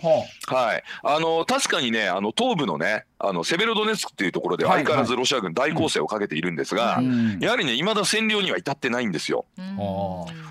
[0.47, 7.39] はい、あの確かにね、あの東部のね、あのセベロドネツクっていうところではい相変わらずロシア軍大攻勢をかけているんですが、あうん。
[7.41, 9.47] やはりね、未だ占領には至ってないんですよ。
[9.57, 9.65] うん。
[9.65, 9.77] あ。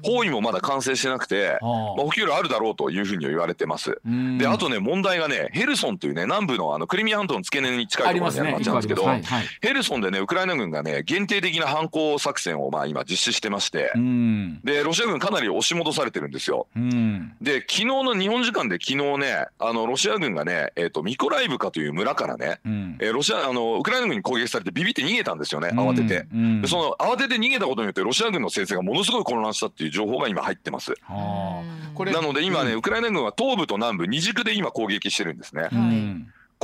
[0.04, 4.00] 包囲もまだ完成してなくて、まあ、は補給路あるだろうというふうには言われてます。
[4.06, 4.38] うん。
[4.38, 8.52] で、あとね、問題がね、ヘルソンというね、南部のあのクリミア半島の付け根に近あいところにある。
[8.54, 16.68] 町なんですけど、はいはいヘルソンでね、ウクライナ軍がね、限定的な反攻作戦をまあ今実施してまして、うんで、ロシア軍かなり押し戻されてるんですよ。
[16.76, 26.28] うんで、昨日の日本時間で昨日ね、あの、ロシア軍がね、えっ、と、ミコライブカという村からね、うんえーロシア、あの、ウクライナ軍に攻撃されてビビって逃げたんですよね、慌てて。
[26.34, 30.94] うんでその慌てて逃げたことによってロシア軍の勢勢がものすごい混乱したっていう情報が今入ってます。
[31.06, 35.70] なので今ね、うんウクライナ軍は東部と南部二軸で今攻撃してるんですね。
[35.72, 36.05] うん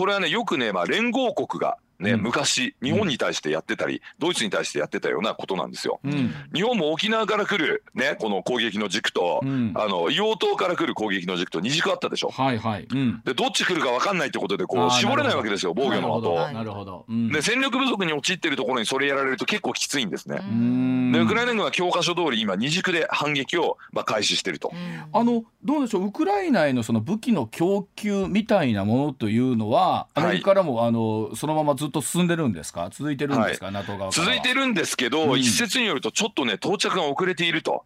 [0.01, 5.99] これはね、よくね、まあ連合国がね、うん昔日本に対してやってたり、ドイツに対してやってたようなことなんですよ。
[6.03, 12.29] うん日本も沖縄から来るね、この攻撃の軸と、うんあの、硫黄島から来る攻撃の軸と二軸あったでしょ。
[12.29, 12.87] はいはい。
[12.89, 16.51] うんで、どっち来るか分かんないってことで、こう、絞れないわけですよ、防御のなるほど後。
[16.53, 17.05] なるほど。
[17.09, 20.39] うんで、戦力不足に陥っているところにそれやられると結構きついんですね。
[20.41, 24.71] うんで、ウクライナ軍は教科書通り今二軸で反撃をまあ開始してると。
[25.13, 32.89] あのどうでしょうウクライナへのその武器の供給みたいなものというのはアメリカからも、あのそのままずっと進んでるんですか？
[32.91, 34.11] 続いてるんですか、NATO 側からは。
[34.11, 35.39] 続いてるんですけど、うん。
[35.39, 37.83] 一説によるとちょっとね、到着が遅れていると。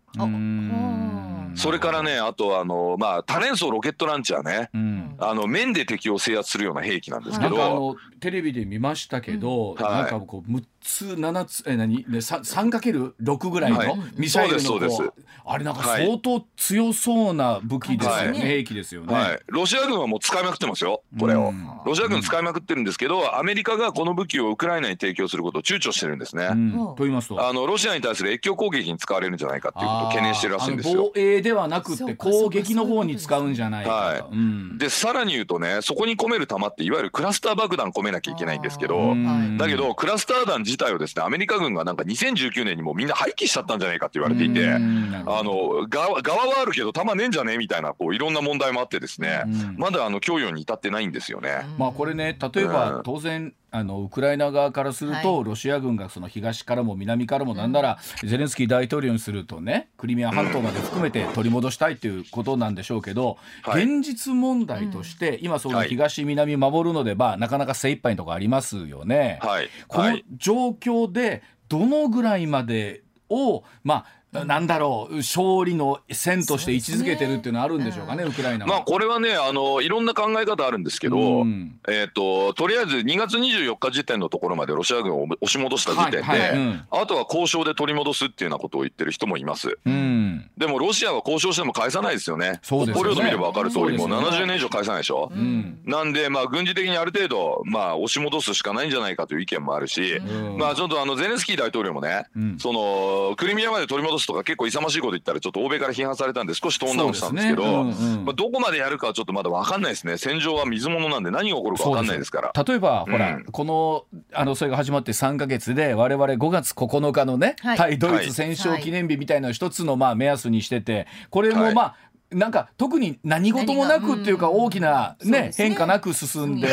[1.56, 4.70] それからね、あとあの、まあ、多連装ロケットランチャーね。
[4.74, 5.15] うん。
[5.20, 9.84] あの面で敵を制圧するような兵器なんですけなんかあど、のテレビで見ましたけど、うん。
[9.84, 9.94] はい。
[10.02, 12.06] なんかこう6つ7つえ何？
[12.08, 13.88] ねさ 3×6 ぐらいはい。
[13.98, 15.13] のミサイルのこそうですそうう
[15.45, 16.06] あれなんかはい。
[16.06, 18.39] 相当強そうな武器ですよね、はい。
[18.39, 19.13] 兵器ですよね。
[19.13, 21.50] はい、ロシア軍はもう使いまくってますよ、これを。
[21.50, 21.67] うん。
[21.86, 26.48] ロシア軍使いまくってるんですけど、アメリカがこの武器をウクライナに提供することを躊躇してるんですね。
[26.48, 27.48] と言いますと。
[27.48, 31.12] あのロシアに対する越境攻撃に使われるんじゃないかっていうことを懸念してるらしいんですよ。
[31.15, 33.95] 防衛ではなくて攻撃の方に使うんじゃないかと。
[34.26, 34.78] はうん。
[34.78, 39.58] でさらに言うとねそこに込める弾っていわゆるクラスター爆弾込めなきゃいけないんですけあどうん。
[39.58, 49.75] だけどクラスター弾自体をですねアメリカ軍がなんか2019年にもうみんな廃棄しちゃったんじゃないかって言われていてあの側側はあるけど弾ねえんじゃねえみたいなこういろんな問題もあってですねうん。
[49.77, 51.65] まだあの供与に至ってないんですよね。
[51.77, 53.03] まあこれね例えばうん。
[53.03, 63.83] 当然あのウクライナ側からすると、はロシア軍がその東からも南からもなんなら、ゼレンスキー大統領にするとねクリミア半島まで含めて取り戻したいということなんでしょうけど、はい。
[63.83, 65.89] 現実問題として、今そのはい。
[65.89, 69.39] 東南守るのでまあなかなか精一杯のところありますよね。
[69.41, 69.69] はい。
[69.88, 74.05] このはい状況でどのぐらいまでをまあ
[74.43, 78.69] なんだろう勝利の線として位置づけてるっていうのはあるんでしょうかねウクライナは。
[78.69, 81.80] まあこれはねあのいろんな考え方あるんですけど、うん。
[81.88, 86.84] えっ、ととりあえず2月24日時点のところまでロシア軍を押し戻した時点で、はいはいうん。
[86.91, 89.78] あとは交渉で取り戻すっていうようなことを言ってる人もいます。
[89.86, 90.50] うん。
[90.58, 92.60] でもロシアは交渉しても返さないですよね。
[92.63, 94.38] 北方領土見れば分かる通り、もうそうですよね。
[94.43, 95.32] 70年以上返さないでしょ。
[95.34, 95.80] うん。
[95.86, 100.58] なんで、まあ、軍事的にある程度、まあ、押し戻すしかないんじゃないかという意見もあるし、うん。
[100.58, 102.60] まあ、ちょっとあのゼレンスキー大統領もね、うん。
[102.60, 108.25] そのクリミアまで取り戻すとか、結構勇ましいこと言ったら、ちょっと欧米から批判されたんで、少しトーンダウンしたんですけど、ねうんうん。
[108.25, 112.63] まあ、どこまでやるかはちょっとまだ分かんないですね、戦場は水物なんで、何が起こるか分かんないですから。
[112.63, 113.43] 例えば、ほらうん。
[113.45, 117.77] このあのそれが始まって3か月で我々5月9日のね、はい。
[117.77, 121.73] 対ドイツ戦勝記念日みたいな一つのまあ目安にしててこれもはい。
[121.73, 121.95] まあ、
[122.36, 125.52] なんか特に何事もなくっていうか大きな、ねね。
[125.56, 126.67] 変化なく進んで。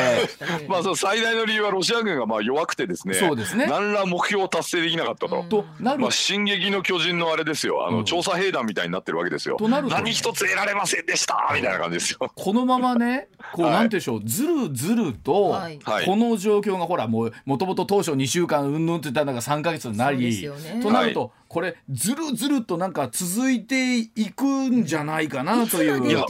[0.68, 3.14] まあ、その最大の理由はロシア軍がまあ弱くてですね。
[3.14, 3.66] そうですね。
[3.66, 5.40] 何ら目標を達成できなかったと。
[5.40, 5.48] うん。
[5.48, 8.05] となるまあ、進撃の巨人のあれですよ、あの、うん。
[8.05, 9.57] 調査兵団みたいになってるわけですよ。
[9.57, 9.94] となると。
[9.94, 11.51] 何一つ得られませんでした。
[11.55, 12.31] みたいな感じですよ。
[12.35, 13.72] このままねこう、はい。
[13.75, 14.22] なんていうんでしょう。
[14.25, 15.79] ずるずると、はい。
[15.85, 16.07] はい。
[16.07, 20.81] この状況がほらもうもともと当初2週間うんぬんって言ったのが3か月になり、すよね。
[20.83, 26.08] となると、これずるずるとなんか続いていくんじゃないかなという。
[26.08, 26.24] いや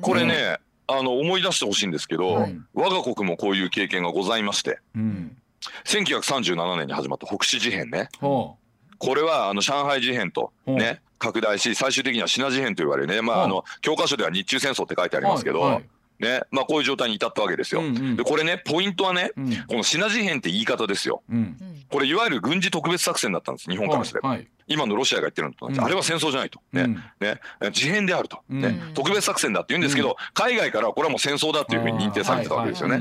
[0.00, 2.56] これね、あの思い出してほしいんですけど、はい。
[2.74, 5.36] 我が国もこういう経験がございましてうん。
[5.84, 8.08] 1937年に始まった北市事変ね。
[8.20, 8.56] ほ
[8.98, 13.40] これはあの上海事変とうんね、拡大し最終的にはシナ事変と言われるね、まあ、う。
[13.42, 15.72] んあの教科書では日中戦争って書いてあうりますけど、はい。
[15.74, 15.84] はい
[16.20, 17.80] ねまあ、こういう状態に至ったわけですよ。
[17.80, 18.16] うんうん。
[18.16, 19.50] でこれねポイントはね、うん。
[19.68, 21.22] このシナ事変って言い方ですよ。
[21.30, 21.36] うん。
[21.36, 21.56] うん
[21.90, 25.84] これいわゆる軍事特別作戦だったんです日本からすれば、はい今のロシアが言ってるのと同じ、うん。
[25.84, 26.82] あれは戦争じゃないと、ね。
[26.82, 26.94] うん。
[27.20, 27.40] ね、
[27.72, 28.94] 事変であると、ねうん。
[28.94, 33.00] 特別作戦だって言うんですけど、海外からはこれはもう戦争だっていうふうに認定されてたわけですよね。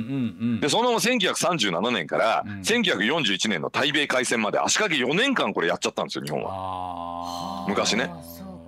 [0.60, 2.60] でそのまま1937年からうん。
[2.62, 7.66] 1941年の対米開戦まで足掛け4年間これやっちゃったんですよ日本は。
[7.68, 8.10] 昔ね。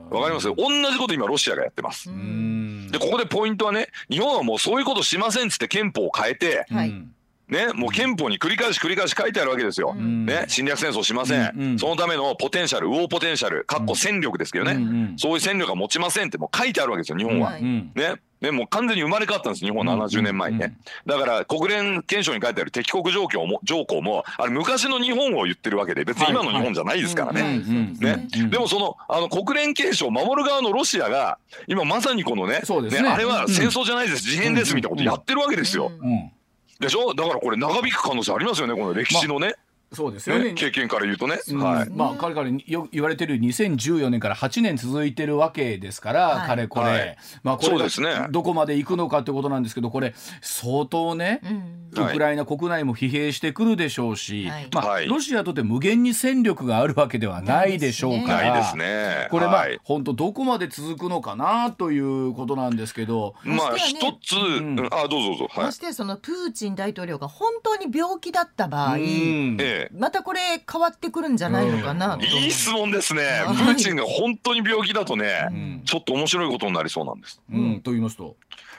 [0.10, 0.48] わかります？
[0.48, 2.10] 同じこと今ロシアがやってます。
[2.10, 2.90] うん。
[2.92, 6.90] でここでポイントはね日本はもうそういうことしませんっつって憲法を変えてはい。
[6.90, 7.14] うん
[7.50, 9.94] ねもう憲法に繰り返し繰り返し書いてあるわけですよ。
[9.98, 10.26] うん。
[10.26, 17.52] ね侵略戦争しません、うんうんそのためのポテンシャルウォーポテンシャルかっこ戦力ですけどね、うんうんそういう戦力が持ちませんってもう書いてあるわけですよ日本は。
[17.52, 18.16] はいうんね。
[18.42, 27.60] ね、もう完全に生まれ変わったんです日本うん70年前にね、だから国連憲章に書いてある敵国条項も条項もあれ昔の日本を言ってるわけで別に今の日本じゃないですからね。
[28.00, 33.10] ねうんでもそのあの国連憲章を守る側のロシアが今まさにこのねそうですね。
[33.10, 35.92] あれは戦争じゃないです、事変ですみたいなことやってるわけですよ。
[36.00, 36.10] うん。
[36.10, 36.32] うん
[36.80, 37.14] でしょ？
[37.14, 39.56] だからこれ長引く可能性ありますよねこの歴史のね,、
[39.92, 40.50] そうですよね。
[40.50, 41.40] ね経験から言うとね。
[41.50, 41.60] うん。
[41.60, 41.90] はい。
[41.90, 46.48] まあ彼からよ言われてる2014年から8年続いてるわけですから、はい。
[46.48, 47.18] かれこれ、はい。
[47.42, 48.10] まあこれそうですね。
[48.10, 52.06] がどこまで行くのかってことなんですけどこれ相当ね、うん。
[52.06, 54.68] ウクライナ国内も疲弊してくるでしょうし、はい。
[54.72, 55.08] まあはい。
[55.08, 59.28] ロシアとって無限に戦力があるわけではないでしょうからないですね。
[59.32, 59.80] これまあ、はい。
[59.84, 64.80] 本当どこまで続くのかなということなんですけど、まあ一つ、ん。
[64.92, 65.48] あどうぞどうぞ。
[65.50, 65.66] はい。
[65.66, 65.72] ま。
[65.72, 69.58] してそのプーチン大統領が本当に病気だった場合、うん。
[69.60, 70.40] ええまたこれ
[70.72, 73.24] 変わってくるんじゃないのかなと、いい質問ですね。
[73.24, 73.58] はい。
[73.58, 75.82] プーチンが本当に病気だとね、うん。
[75.86, 77.42] ちょっと面白いことになりそうなんです。
[77.52, 77.82] うん。
[77.82, 78.36] と言いますと、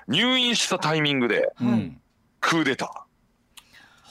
[0.08, 1.70] 入院したタイミングでうん。
[1.70, 1.96] はい
[2.40, 3.06] クーデタ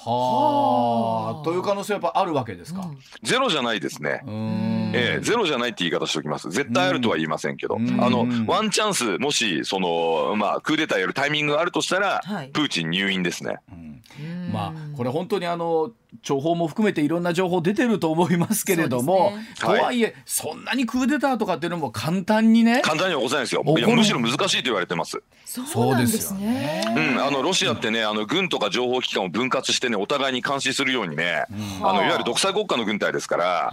[0.02, 1.44] はあ。
[1.44, 2.82] という可能性はやっぱあるわけですか。
[2.82, 2.90] うん。
[2.92, 2.98] ー。
[3.22, 4.22] ゼロじゃないですね。
[4.26, 4.92] うん。
[4.96, 6.50] ええゼロじゃないって言い方しておきます。
[6.50, 8.02] 絶対あるとは言いませんけど、うん。
[8.02, 12.50] あのうんワンチャンスもしそのまあクーデターやるタイミングがあるとしたら、はい。
[12.50, 13.58] プーチン入院ですね。
[13.72, 14.02] うん。
[14.22, 14.54] うん。
[14.54, 15.92] まあこれ本当にあの
[16.24, 22.82] 情報も含めていろんな情報出てると思いますけれども、ねとはいえそんなにクーデターとかっていうのも簡単にね。
[22.84, 23.64] 簡単には起こせないですよ。
[23.64, 25.22] むしろ難しいと言われてます。
[25.46, 31.46] そうなんですねそうん、あのロシアってね、あの軍とか情報機関を分割してね、お互いに監視するようにね、
[31.80, 33.72] うんあのいわゆる独裁国家の軍隊ですから、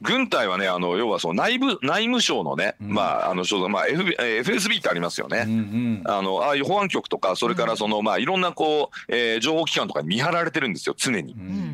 [0.00, 5.44] 軍隊はね、あの要はその内部内務省のね、うんまああの所まあー FSB ってありますよね。
[5.46, 11.36] うんうんあのああいう保安局とかそれからその、まあいろんなこう、えー情報機関とかに見張られてるんですよ常にう。
[11.36, 11.69] うんん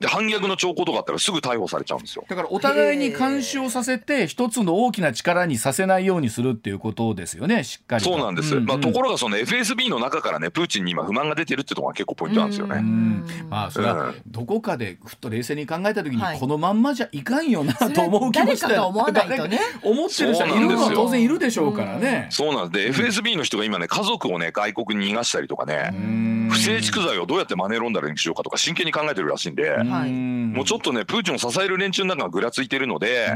[0.00, 2.24] で反逆の兆候とかあったらすぐ逮捕されちゃうんですよ。
[2.28, 8.56] だからお互いに監視をさせて一つの大きな力にさせないようにするっていうことですよねしっかりとそうなんです。
[8.56, 12.76] うんまあところがその FSB の中からねプーチンに今不満が出てるってところが結構ポイントなんですようね。
[12.80, 22.28] んまあそれはうんどこかでふっと冷静に考えた時にはいこのまんまじゃいかんよなと思う気もしてそれ誰かが思わないとね思ってる人いるのは当然いるでしょうからね。
[22.30, 23.00] そうなんです。
[23.00, 25.90] で FSB の人が今ね家族をね外国に逃がしたりとかね。
[25.92, 29.54] うん不正蓄財をどうやってマネーロンダリングしようかとか真剣に考えてるらしいん。
[29.54, 30.10] で、はい。
[30.10, 33.34] もうちょっとねプーチンを支える連中の中がぐらついてるので、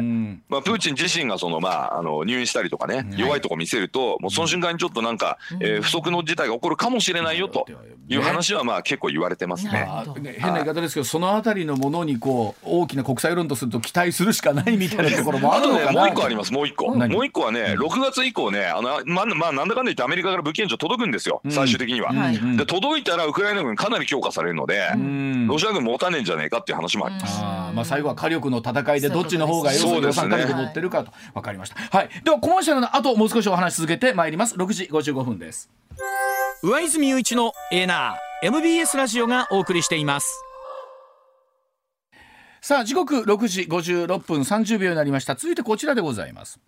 [0.48, 7.66] まあ、プーチン自身がその、まあ、あの入院したりとかね、弱いとこ見せるともうその瞬間にちょっとなんか、えー不測の事態が起こるかもしれないよと
[8.08, 9.88] いう話はまあ結構言われてますね。
[10.38, 15.92] 変な言い方ですけど、そのあたりのものにこう大きな国際世論とすると期待するしかないみたいなところもあるのかな。
[15.92, 16.94] もう一個あります、もう一個。
[16.96, 17.12] 何？
[17.12, 22.12] もう一個はね、6月以降ね、あの、ま、まあ、なんだかんだ言ってアメリカから武器援助届くんですよ、最終的には。
[22.12, 25.46] はいで、届いたらウクライナ軍かなり強化されるので、ん。
[25.46, 27.38] ロシア軍持たねえんじゃねえかっていう話もあります。
[27.40, 31.76] あーまあ最後は火力の戦いでどっちの方が予算火力持ってるかと分かりました。
[31.96, 32.08] はい。
[32.24, 34.56] ではコマーシャルの後もう少しお話し続けてまいります。
[34.56, 35.70] 6時55分です。
[36.64, 40.44] 上泉雄一のエナー MBS ラジオがお送りしています
[42.60, 46.60] さあ時刻6時56分30秒になりました続いてこちらでございます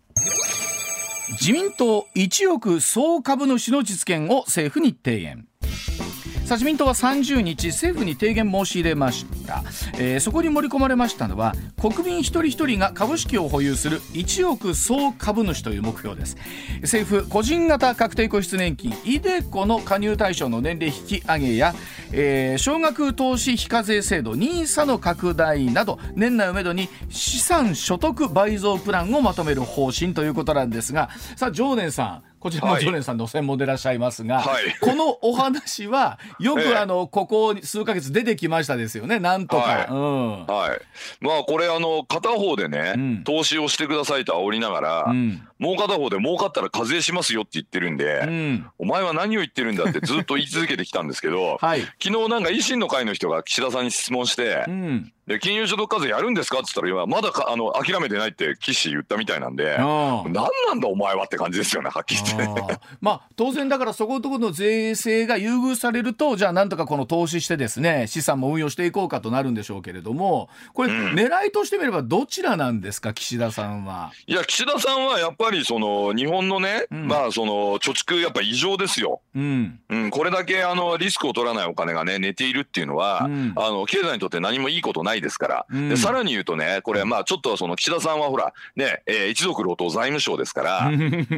[1.41, 5.47] 自民党1億総株主の実現を政府に提言
[6.45, 9.63] さあ自民党は30日政府に提言申し入れました、
[9.99, 16.37] えーそこに盛り込まれましたのは国民一人一人が株式を保有する1億総株主という目標です。
[16.83, 21.75] 政府個人型確定拠出年金 iDeCo の加入対象の年齢引き上げや、
[22.13, 32.85] えー少額投資非課税制度 NISA の拡大など年内をめどに資産所得倍増プランをまとめる方針ということなんですがさあ常念さんこちらもはい。
[32.85, 34.77] 常念さんの専門でいらっしゃいますが、はい。
[34.79, 36.77] このお話は よく、ええ。
[36.77, 39.19] あのここ数ヶ月出てきましたですよね。
[39.19, 39.87] なんとか、はい。
[39.89, 40.47] うん。
[40.47, 40.81] はい。
[41.25, 43.25] まあ、これ、あの、片方でね、うん。
[43.25, 48.67] 投資をしてくださいと煽りながら、うんもう片方で儲かったら課税しますよって言ってるんで、うん。
[48.79, 51.81] お前は何を言ってるんだってずっと言い続けてきたんですけど、 はい。
[52.03, 55.13] 昨日なんか維新の会の人が岸田さんに質問して、うん。
[55.27, 62.61] で金融所得課税やるんですかって言ったら、いやまだかあの諦めてないって岸言ったみたいなんで、あ何なんだお前はって感じですよね、はっきり言って。
[62.75, 74.13] あまあ当然だからそこのところの税制が優遇されるとじゃあなんとかこの投資してですね資産も運用していこうかとなるんでしょうけれどもこれ、狙いとしてみればどちらなんですか岸田さんは。
[74.27, 77.07] いや、岸田さんはやっぱりその日本のね、ん。
[77.07, 79.21] まあその貯蓄やっぱ異常ですよ。
[79.35, 79.81] うん。
[79.89, 83.53] うん、これだけあのリスクを取らないお金がね寝ているっていうのは、うん。
[83.57, 85.89] あの経済にとって何もいいことないですから、うん。
[85.91, 90.91] でさらに言うとねこれまあちょっとその岸田さんはほらね、えー一族老頭財務省ですから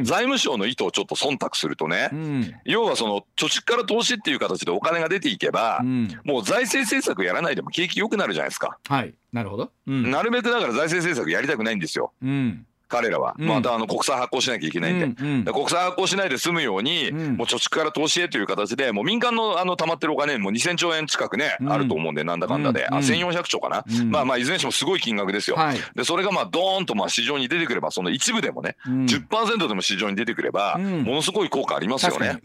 [0.03, 2.53] 財務省の意図をちょっと忖度するとね、うん。
[2.65, 6.07] 要はその貯蓄から投資っていう形でお金が出ていけば、うん。
[6.23, 8.77] もう財政政策やらないでも景気良くなるじゃないですか。
[8.87, 9.13] はい。
[9.33, 9.71] なるほど。
[9.87, 10.09] うん。
[10.09, 12.13] なるべくだから財政政策やりたくないんですよ。
[12.21, 13.47] うん彼らは、うん。
[13.47, 15.05] またあの国債発行しなきゃいけないんで。
[15.05, 15.43] うんうん。
[15.45, 17.37] で国債発行しないで済むように、うん。
[17.37, 21.71] もう貯蓄から投資へという形でもう民間のあの溜まってるお金もう2000兆円近くね、うん。
[21.71, 22.97] あると思うんでなんだかんだで、うん。
[22.97, 24.11] あ1400兆かな、うん。
[24.11, 25.77] まあまあいずれにしてもすごい金額ですよ、はい。
[25.95, 29.05] でそれがまあドーンとまあ市場に出てくればその一部でもね、うん。
[29.05, 31.03] 10%でも市場に出てくれば、うん。
[31.03, 32.39] ものすごい効果ありますよね。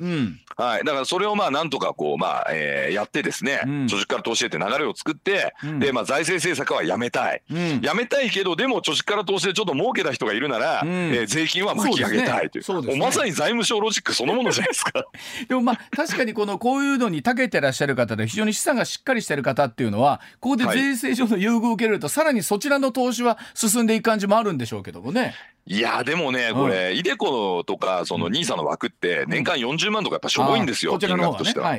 [0.57, 3.71] はい、だからそれをまあなんとかこうまあ、えーやってですね、うん。
[3.87, 5.79] 貯蓄から投資へって流れを作って、うん。
[5.79, 7.81] でまあ財政政策はやめたい、うん。
[7.81, 10.89] やめたいけどでも貯蓄から投資でちょっと儲けた人がいるなら、うん。
[10.89, 12.83] えー税金は巻き上げたいという。
[12.83, 12.95] ね。
[12.95, 12.99] ね。
[12.99, 15.05] まさに財務省ロジックそのものじゃないですか。
[15.49, 20.79] でもまあ確かにこのこういうのに長けてらっしゃる方で非常に資産がしっかりしてる方っていうのはここではい。
[20.79, 25.35] 税制上の優遇を受けると、さらにそちらの投資は進んでいく感じもあるんでしょうけどもね。
[25.67, 31.79] いやでもね、これ、イデコとか、その NISA の枠って、年間40万とかやっぱしょぼいんですよ、金額としては。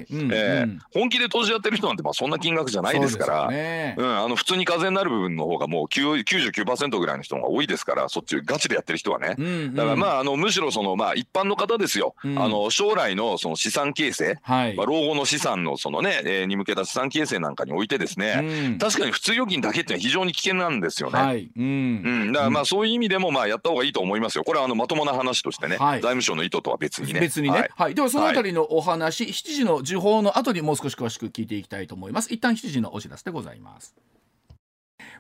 [0.94, 3.50] 本気で投資やってる人なんて、まあそんな金額じゃないですから、
[3.98, 9.36] そうん、あの普通に課税になる部分の方がもう9 99%ぐらいの人が多いですから、そっちガチでやってる人はね。
[9.74, 12.40] だからまあ、あのむしろその、まあ、一般の方ですよ、うん。
[12.42, 14.76] あの将来のその資産形成、はい。
[14.76, 18.78] まあ、老後の資産のその、ねえーに向けた資産形成なんかにおいてですね、うん。
[18.78, 21.50] 確かに普通預金だけって非常に危険なんですよね。
[21.56, 24.44] うん、だからまあそういう意味でもまあやった方がいいと思いますよ。
[24.44, 26.02] これはあのまともな話としてね、はい。
[26.02, 27.20] 財務省の意図とは別にね。
[27.20, 27.92] 別にね、ははい。
[27.92, 32.34] いではそのあたりのお話、7時の時報の後にもう少し詳しく聞いていきたいと思います。
[32.34, 33.96] 一旦7時のお知らせでございます。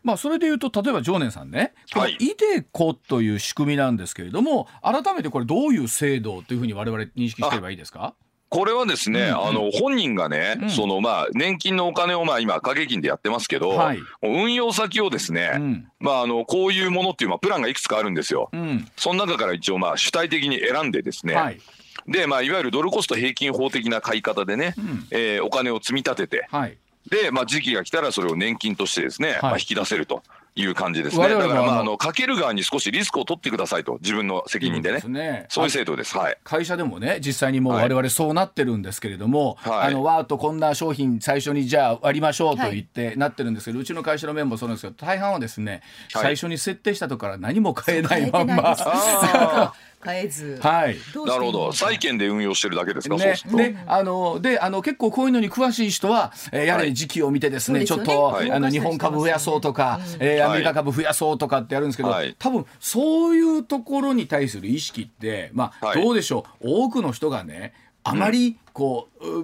[0.03, 1.73] まあそれでいうと例えば常念さんね。
[1.93, 8.13] このはいイデコという仕組みなんですけれども改めてこれどういう制度というふうに我々認識してればいいですか？
[8.53, 9.47] これはですね、うんうん。
[9.47, 10.69] あの本人がね、うん。
[10.69, 13.99] そのまあ年金のお金をまあ今掛け金でやってますけど、はい。
[14.21, 15.87] 運用先をですね、うん。
[15.99, 18.49] まああのこういうものっていうまあプランがいくつかあるんですよ。
[18.53, 18.87] うん。
[18.95, 21.59] その中から一応まあ主体的に選んでですね、はい。
[22.07, 25.07] でまあいわゆるドルコスト平均法的な買い方でね、うん。
[25.09, 26.77] えーお金を積み立てて、はい。
[27.09, 30.21] でまあ時期が来たらそれを年金としてですね、まあ引き出せると
[30.55, 31.23] いう感じですね。
[31.23, 34.99] 我々もだからまああのかける側に少しリスクを取ってくださいと自分の責任でね。
[34.99, 36.17] すねそういう制度です。
[36.17, 36.37] はい。
[36.43, 45.81] 会社でもね実際にもうはい我々そうなってるんですけれども、はいあのわーっとこんな商品最初にじゃあ割りましょうと言ってなってるんですけど、うちの会社のメンバーそうなんですけど大半はですね、
[46.13, 48.75] はい最初に設定したとこから何も変えないまんま
[50.05, 50.59] 変えず。
[50.61, 50.97] はい。
[51.25, 51.71] なるほど。
[51.73, 53.17] 債券で運用してるだけですか？
[53.17, 53.57] そうねする、と。
[53.57, 66.83] であのであの結構こういうのに詳しい人は、えーやははいり時期を見てですね、そうですちょっと、あの日本株増やそうとか、えーアメリカ株増やそうとかってやるんですけど、はい多分そういうところに対する意識ってまあ、はいどうでしょう？
[66.83, 67.73] 多くの人がね
[68.03, 69.39] あまりこう、う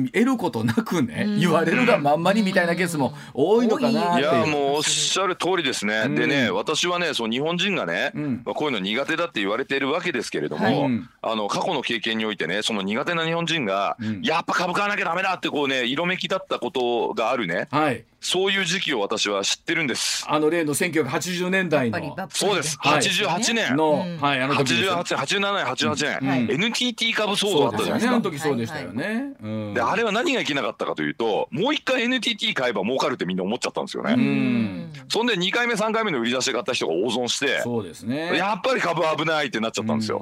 [0.00, 8.42] ん、得ることなくね、言われるがまんまにみたいなケースも多いのかなっていやもうおっしゃる通りですね、でね私はねその日本人がね、ん。
[8.44, 10.74] まあ、こういうの苦手だって言われているわけですけれども、はい。
[10.74, 14.22] うんあの過去の経験においてねその苦手な日本人が、ん。
[14.22, 17.68] やっぱ株買わなきゃダメだってこうね色めきだったことがあるね。
[17.70, 20.24] はい、そういう時期を私は知ってるんです。
[20.28, 22.16] あの例の1980年代の。
[22.30, 24.16] そうです、はい88年、の、うん。
[24.18, 25.04] はいあの時ですよ88
[25.40, 26.54] 年、87年、88年、はい。
[26.54, 27.66] NTT 株騒動。
[27.66, 28.61] あったじゃないですか。
[28.62, 29.34] でしたよね。
[29.42, 34.14] うんであれは何がいけなかったかというともう一回 NTT 買えば儲かるってみんな思っちゃったんですよね。
[34.14, 38.36] んそんで2回目3回目の売り出し買った人が大損してそうですね。
[38.36, 40.20] やっぱり株危ないってなっちゃったんですよ。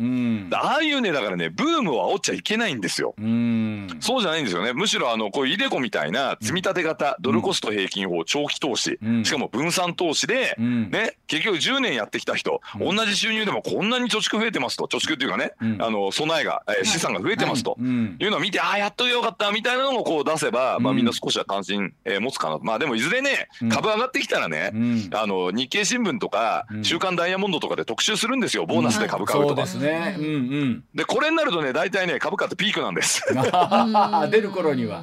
[0.53, 3.15] ああいうねだからねブームを煽っちゃいけないんですよ。
[3.19, 3.60] うん
[4.01, 4.73] そうじゃないんですよね。
[4.73, 9.25] むしろあのこういうイデコみたいな積み立て型、ドルコスト平均法長期投資、うん。
[9.25, 10.91] しかも分散投資で、うん。
[10.91, 14.87] ね、結局10年やってきた人、同じ収入でもこんなに貯蓄増えてますと。
[14.87, 15.83] 貯蓄っていうかね、うん。
[15.83, 17.77] あの備えが、えー資産が増えてますと。
[17.79, 18.17] うん。
[18.19, 23.69] いうのを見てああやっとよかったみたいなのをこう出せば、まあ、うんみんな少しは関心、えー持つかなまあでもいずれねうん。
[23.69, 25.11] 株上がってきたらね、うん。
[25.13, 28.67] あの日経新聞とかうん「週刊ダイヤモンド」とかで特集するんですよ。
[28.67, 29.67] ボーナスで株買うとか。
[29.67, 30.17] そうですね。
[30.19, 30.29] うんう
[30.65, 30.85] ん。
[30.95, 33.23] でこれになるとね大体ね株価ってピークなんです。
[34.31, 35.03] 出る頃には。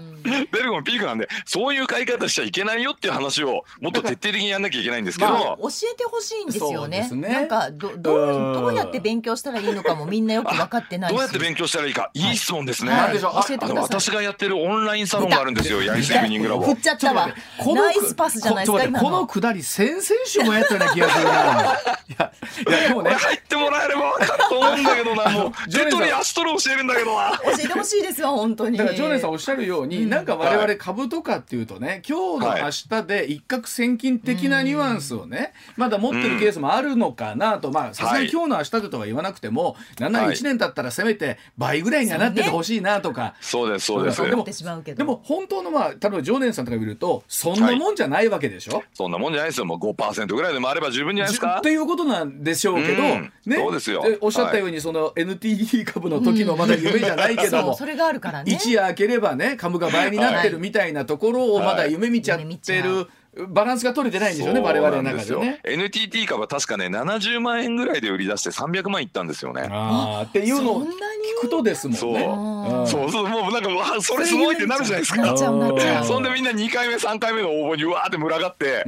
[0.52, 5.56] ベルゴンピークなんでそういう買い方しちゃいけないよっていう話をもっと徹底的にやんなきゃいけないんですけど、ま教
[5.94, 7.06] えてほしいんですよね。
[7.08, 7.30] すね。
[7.30, 11.14] なんかどどうどうやって勉強したらいいのかもみんなよく分かってないし。
[11.14, 12.12] どうやって勉強したらいいか。
[12.14, 12.32] い。
[12.32, 12.92] い質問ですね。
[12.92, 15.82] 私がやってるオンラインサロンがあるんですよ。
[15.82, 16.76] ヤリスイブニングラボ振っ。
[16.78, 17.30] ちゃったわ。
[17.60, 21.32] このナイスパスじゃないですかこちょっと待ってこのくだり先々週もやったような気がするな。
[21.32, 22.32] いや
[22.68, 23.12] いやでもね。
[23.12, 25.30] 入ってもらえれば分かると思うんだけどな。
[25.30, 26.00] もうジョネさん。
[26.00, 27.40] 手取り足取り教えるんだけどな。
[27.44, 28.78] 教えてほしいですわ本当に。
[28.78, 43.36] だから常連さんおっしゃるように、なんか我々株とかっていうとね今日のはい明日で一攫千金的なニュアンスをね、まだ持ってるケースもあるのかなと、まあさすがに今日の明日でとは言わなくても、なんなら1年経ったらせめて倍ぐらいにはなっててほしいなとか。
[43.40, 44.22] そうですそうです。
[44.22, 44.46] でも
[44.84, 49.66] でも本当のまあ例えば常連さんとか見るとそんなもんじゃないわけでしょ、そんなもんじゃないですよ。
[49.66, 51.60] もう5%ぐらいでもあれば十分じゃないですか？
[51.60, 51.78] って。
[51.78, 53.32] いうことなんでしょうけど、うん。
[53.46, 53.56] ね。
[53.58, 54.04] そうですよ。
[54.22, 63.08] おっしゃったように、その NTT 株の時のまだ夢じゃないけども、そうそれがあるからね一夜明ければね株が倍になってるみたいなところをまだ夢見ちゃってる、
[63.50, 65.60] バランスが取れてないんでしょうね我々の中でね。
[65.64, 69.68] NTT 株は確かね70万円ぐらいで売り出して300万いったんですよね。
[69.70, 70.98] あーっていうのをそんなに
[71.40, 72.14] 聞くとですもんそう。
[72.14, 72.26] ね。
[72.26, 72.88] ん。
[72.88, 75.38] そうそうもうなんかうわそれすごいってなるじゃないですか。
[75.38, 78.86] そんでみんな2回目3回目の応募にうわーって群がって、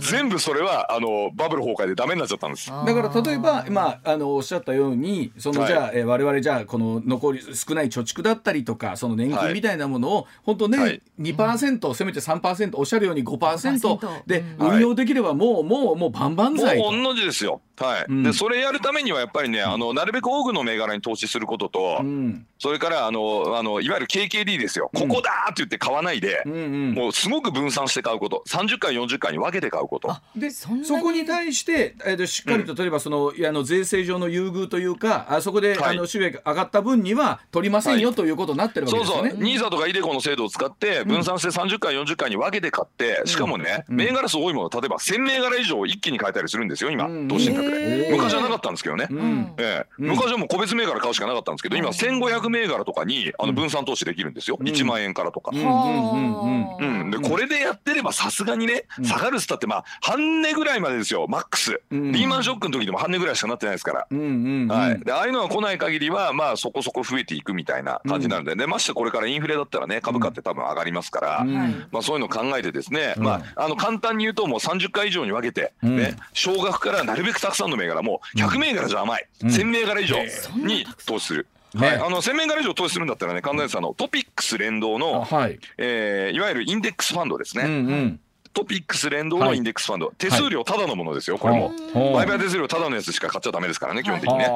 [0.00, 2.70] 全部それはあのバブル崩壊でダメになっちゃったんです。
[2.70, 5.68] だから例えば、まあ、あのおっしゃったようにその、はい。
[5.72, 11.02] じゃあ、えー我々じゃあこの残り少ない貯蓄だったりとかその年金みたいなものを、本当ね、はい。
[11.20, 16.88] 2%せめて3%おっしゃるように 5%, 5%でうん運用できればもうもうもう万々も歳と。
[16.88, 17.60] う同じですよ。
[17.80, 18.04] はい。
[18.08, 18.22] うん。
[18.22, 22.46] でそれやるためにはやっぱりねあのなるべく多くの銘柄に投資することと、うん。
[22.58, 24.90] それからあのあのいわゆる KKD ですよ。
[24.94, 26.56] ここだーって言って買わないで、うんう
[26.92, 26.92] ん。
[26.92, 28.44] もうすごく分散して買うこと。
[28.48, 30.14] 30回40回に分けて買うこと。
[30.36, 30.84] でそんなに？
[30.84, 35.96] そこに対して、えーとしっかりと例えばその、いやあの税制上の優遇というかあそこで、はい。
[35.96, 38.16] あの収益が上がった分には取りませんよ、はい。
[38.16, 39.44] ということになってるわけそうそう、ですよね。
[39.44, 43.96] ニーサとかイデコの制度を使って分散して30回40回に分けて買ってしかもね、うん。
[43.96, 47.06] 銘柄数多いもの例えば1000銘柄以上一気に買えたりするんですよ今。
[47.06, 47.28] うん。
[47.28, 47.69] 投資信託へでー
[48.10, 49.54] 昔はなかったんですけどね、うん。
[49.58, 54.66] え昔はもう個別銘柄買うしかなかったんですけど今1500銘柄とかにあの分散投資できるんですよ、うん。
[54.66, 55.50] 1万円からとか。
[55.54, 57.00] うんうんうんうん。
[57.00, 62.12] うん、でこれでやってればさすがにね下がるっつったってまあ半値ぐらいまでですよマックス、うん。
[62.12, 64.06] リーマンショックの時でも半値ぐらいしかなってないですから。
[64.10, 64.68] うんうんうん。
[64.68, 68.66] はい、でああいうのが来ない限りはまあそこそこ増えていくみたいな感じなんで、ね。
[68.66, 71.44] ましてこれからインフレだったらね株価って多分上がりますから、
[71.90, 73.24] まあ、そういうの考えてですね、うん。
[73.24, 75.96] まあ、あの簡単に言うともう30回以上に分けて、うん。
[75.96, 79.48] ね少額からなるべくたくさんの銘柄もう100銘柄じゃ甘い、うん。
[79.48, 80.16] 1000銘柄以上
[80.56, 81.46] に投資する。
[81.74, 85.58] ねはい、あの1000銘柄以上投資するんだったらね神田さんのトピックス連動の、はい。
[85.78, 88.20] えーいわゆるインデックスファンドですね、うんうん
[88.52, 91.70] トピックス連動のインデックスファンド、手数料ただのものですよこれも。
[92.18, 94.50] 売買手数料ただのやつしか買っちゃダメですからね基本的にね。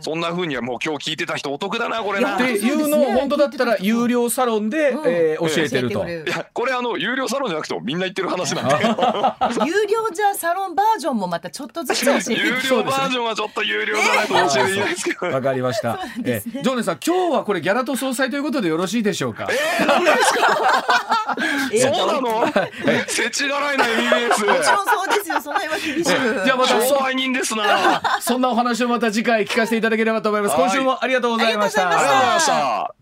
[0.00, 2.36] そんな風にはもう今日聞いてた人お得だなこれな。
[2.36, 6.08] っていうのを本当だったら有料サロンで、うんえー教えてると。
[6.08, 8.74] いやこれあの有料サロンじゃなくてもみんな言ってる話なんで。
[9.66, 15.26] 有料じゃサロンバージョンもまたちょっとずつ教えて有料バージョンはちょっと有料じゃないと教えていないですけど。
[15.26, 15.98] わかりました。
[16.24, 19.48] えージョーネさん今日はこれギャラと総裁ということでよろしいでしょうか？
[21.72, 22.44] え そうなの？
[23.40, 24.44] 世知辛いな MBS。
[24.44, 27.64] もちろんそうですよその辺は厳しくじゃあまた商売人ですな。
[27.66, 30.56] あ そんなお話をまた次回聞かせていただければと思います。
[30.56, 31.88] 今週もありがとうございました。
[31.88, 32.99] ありがとうございました。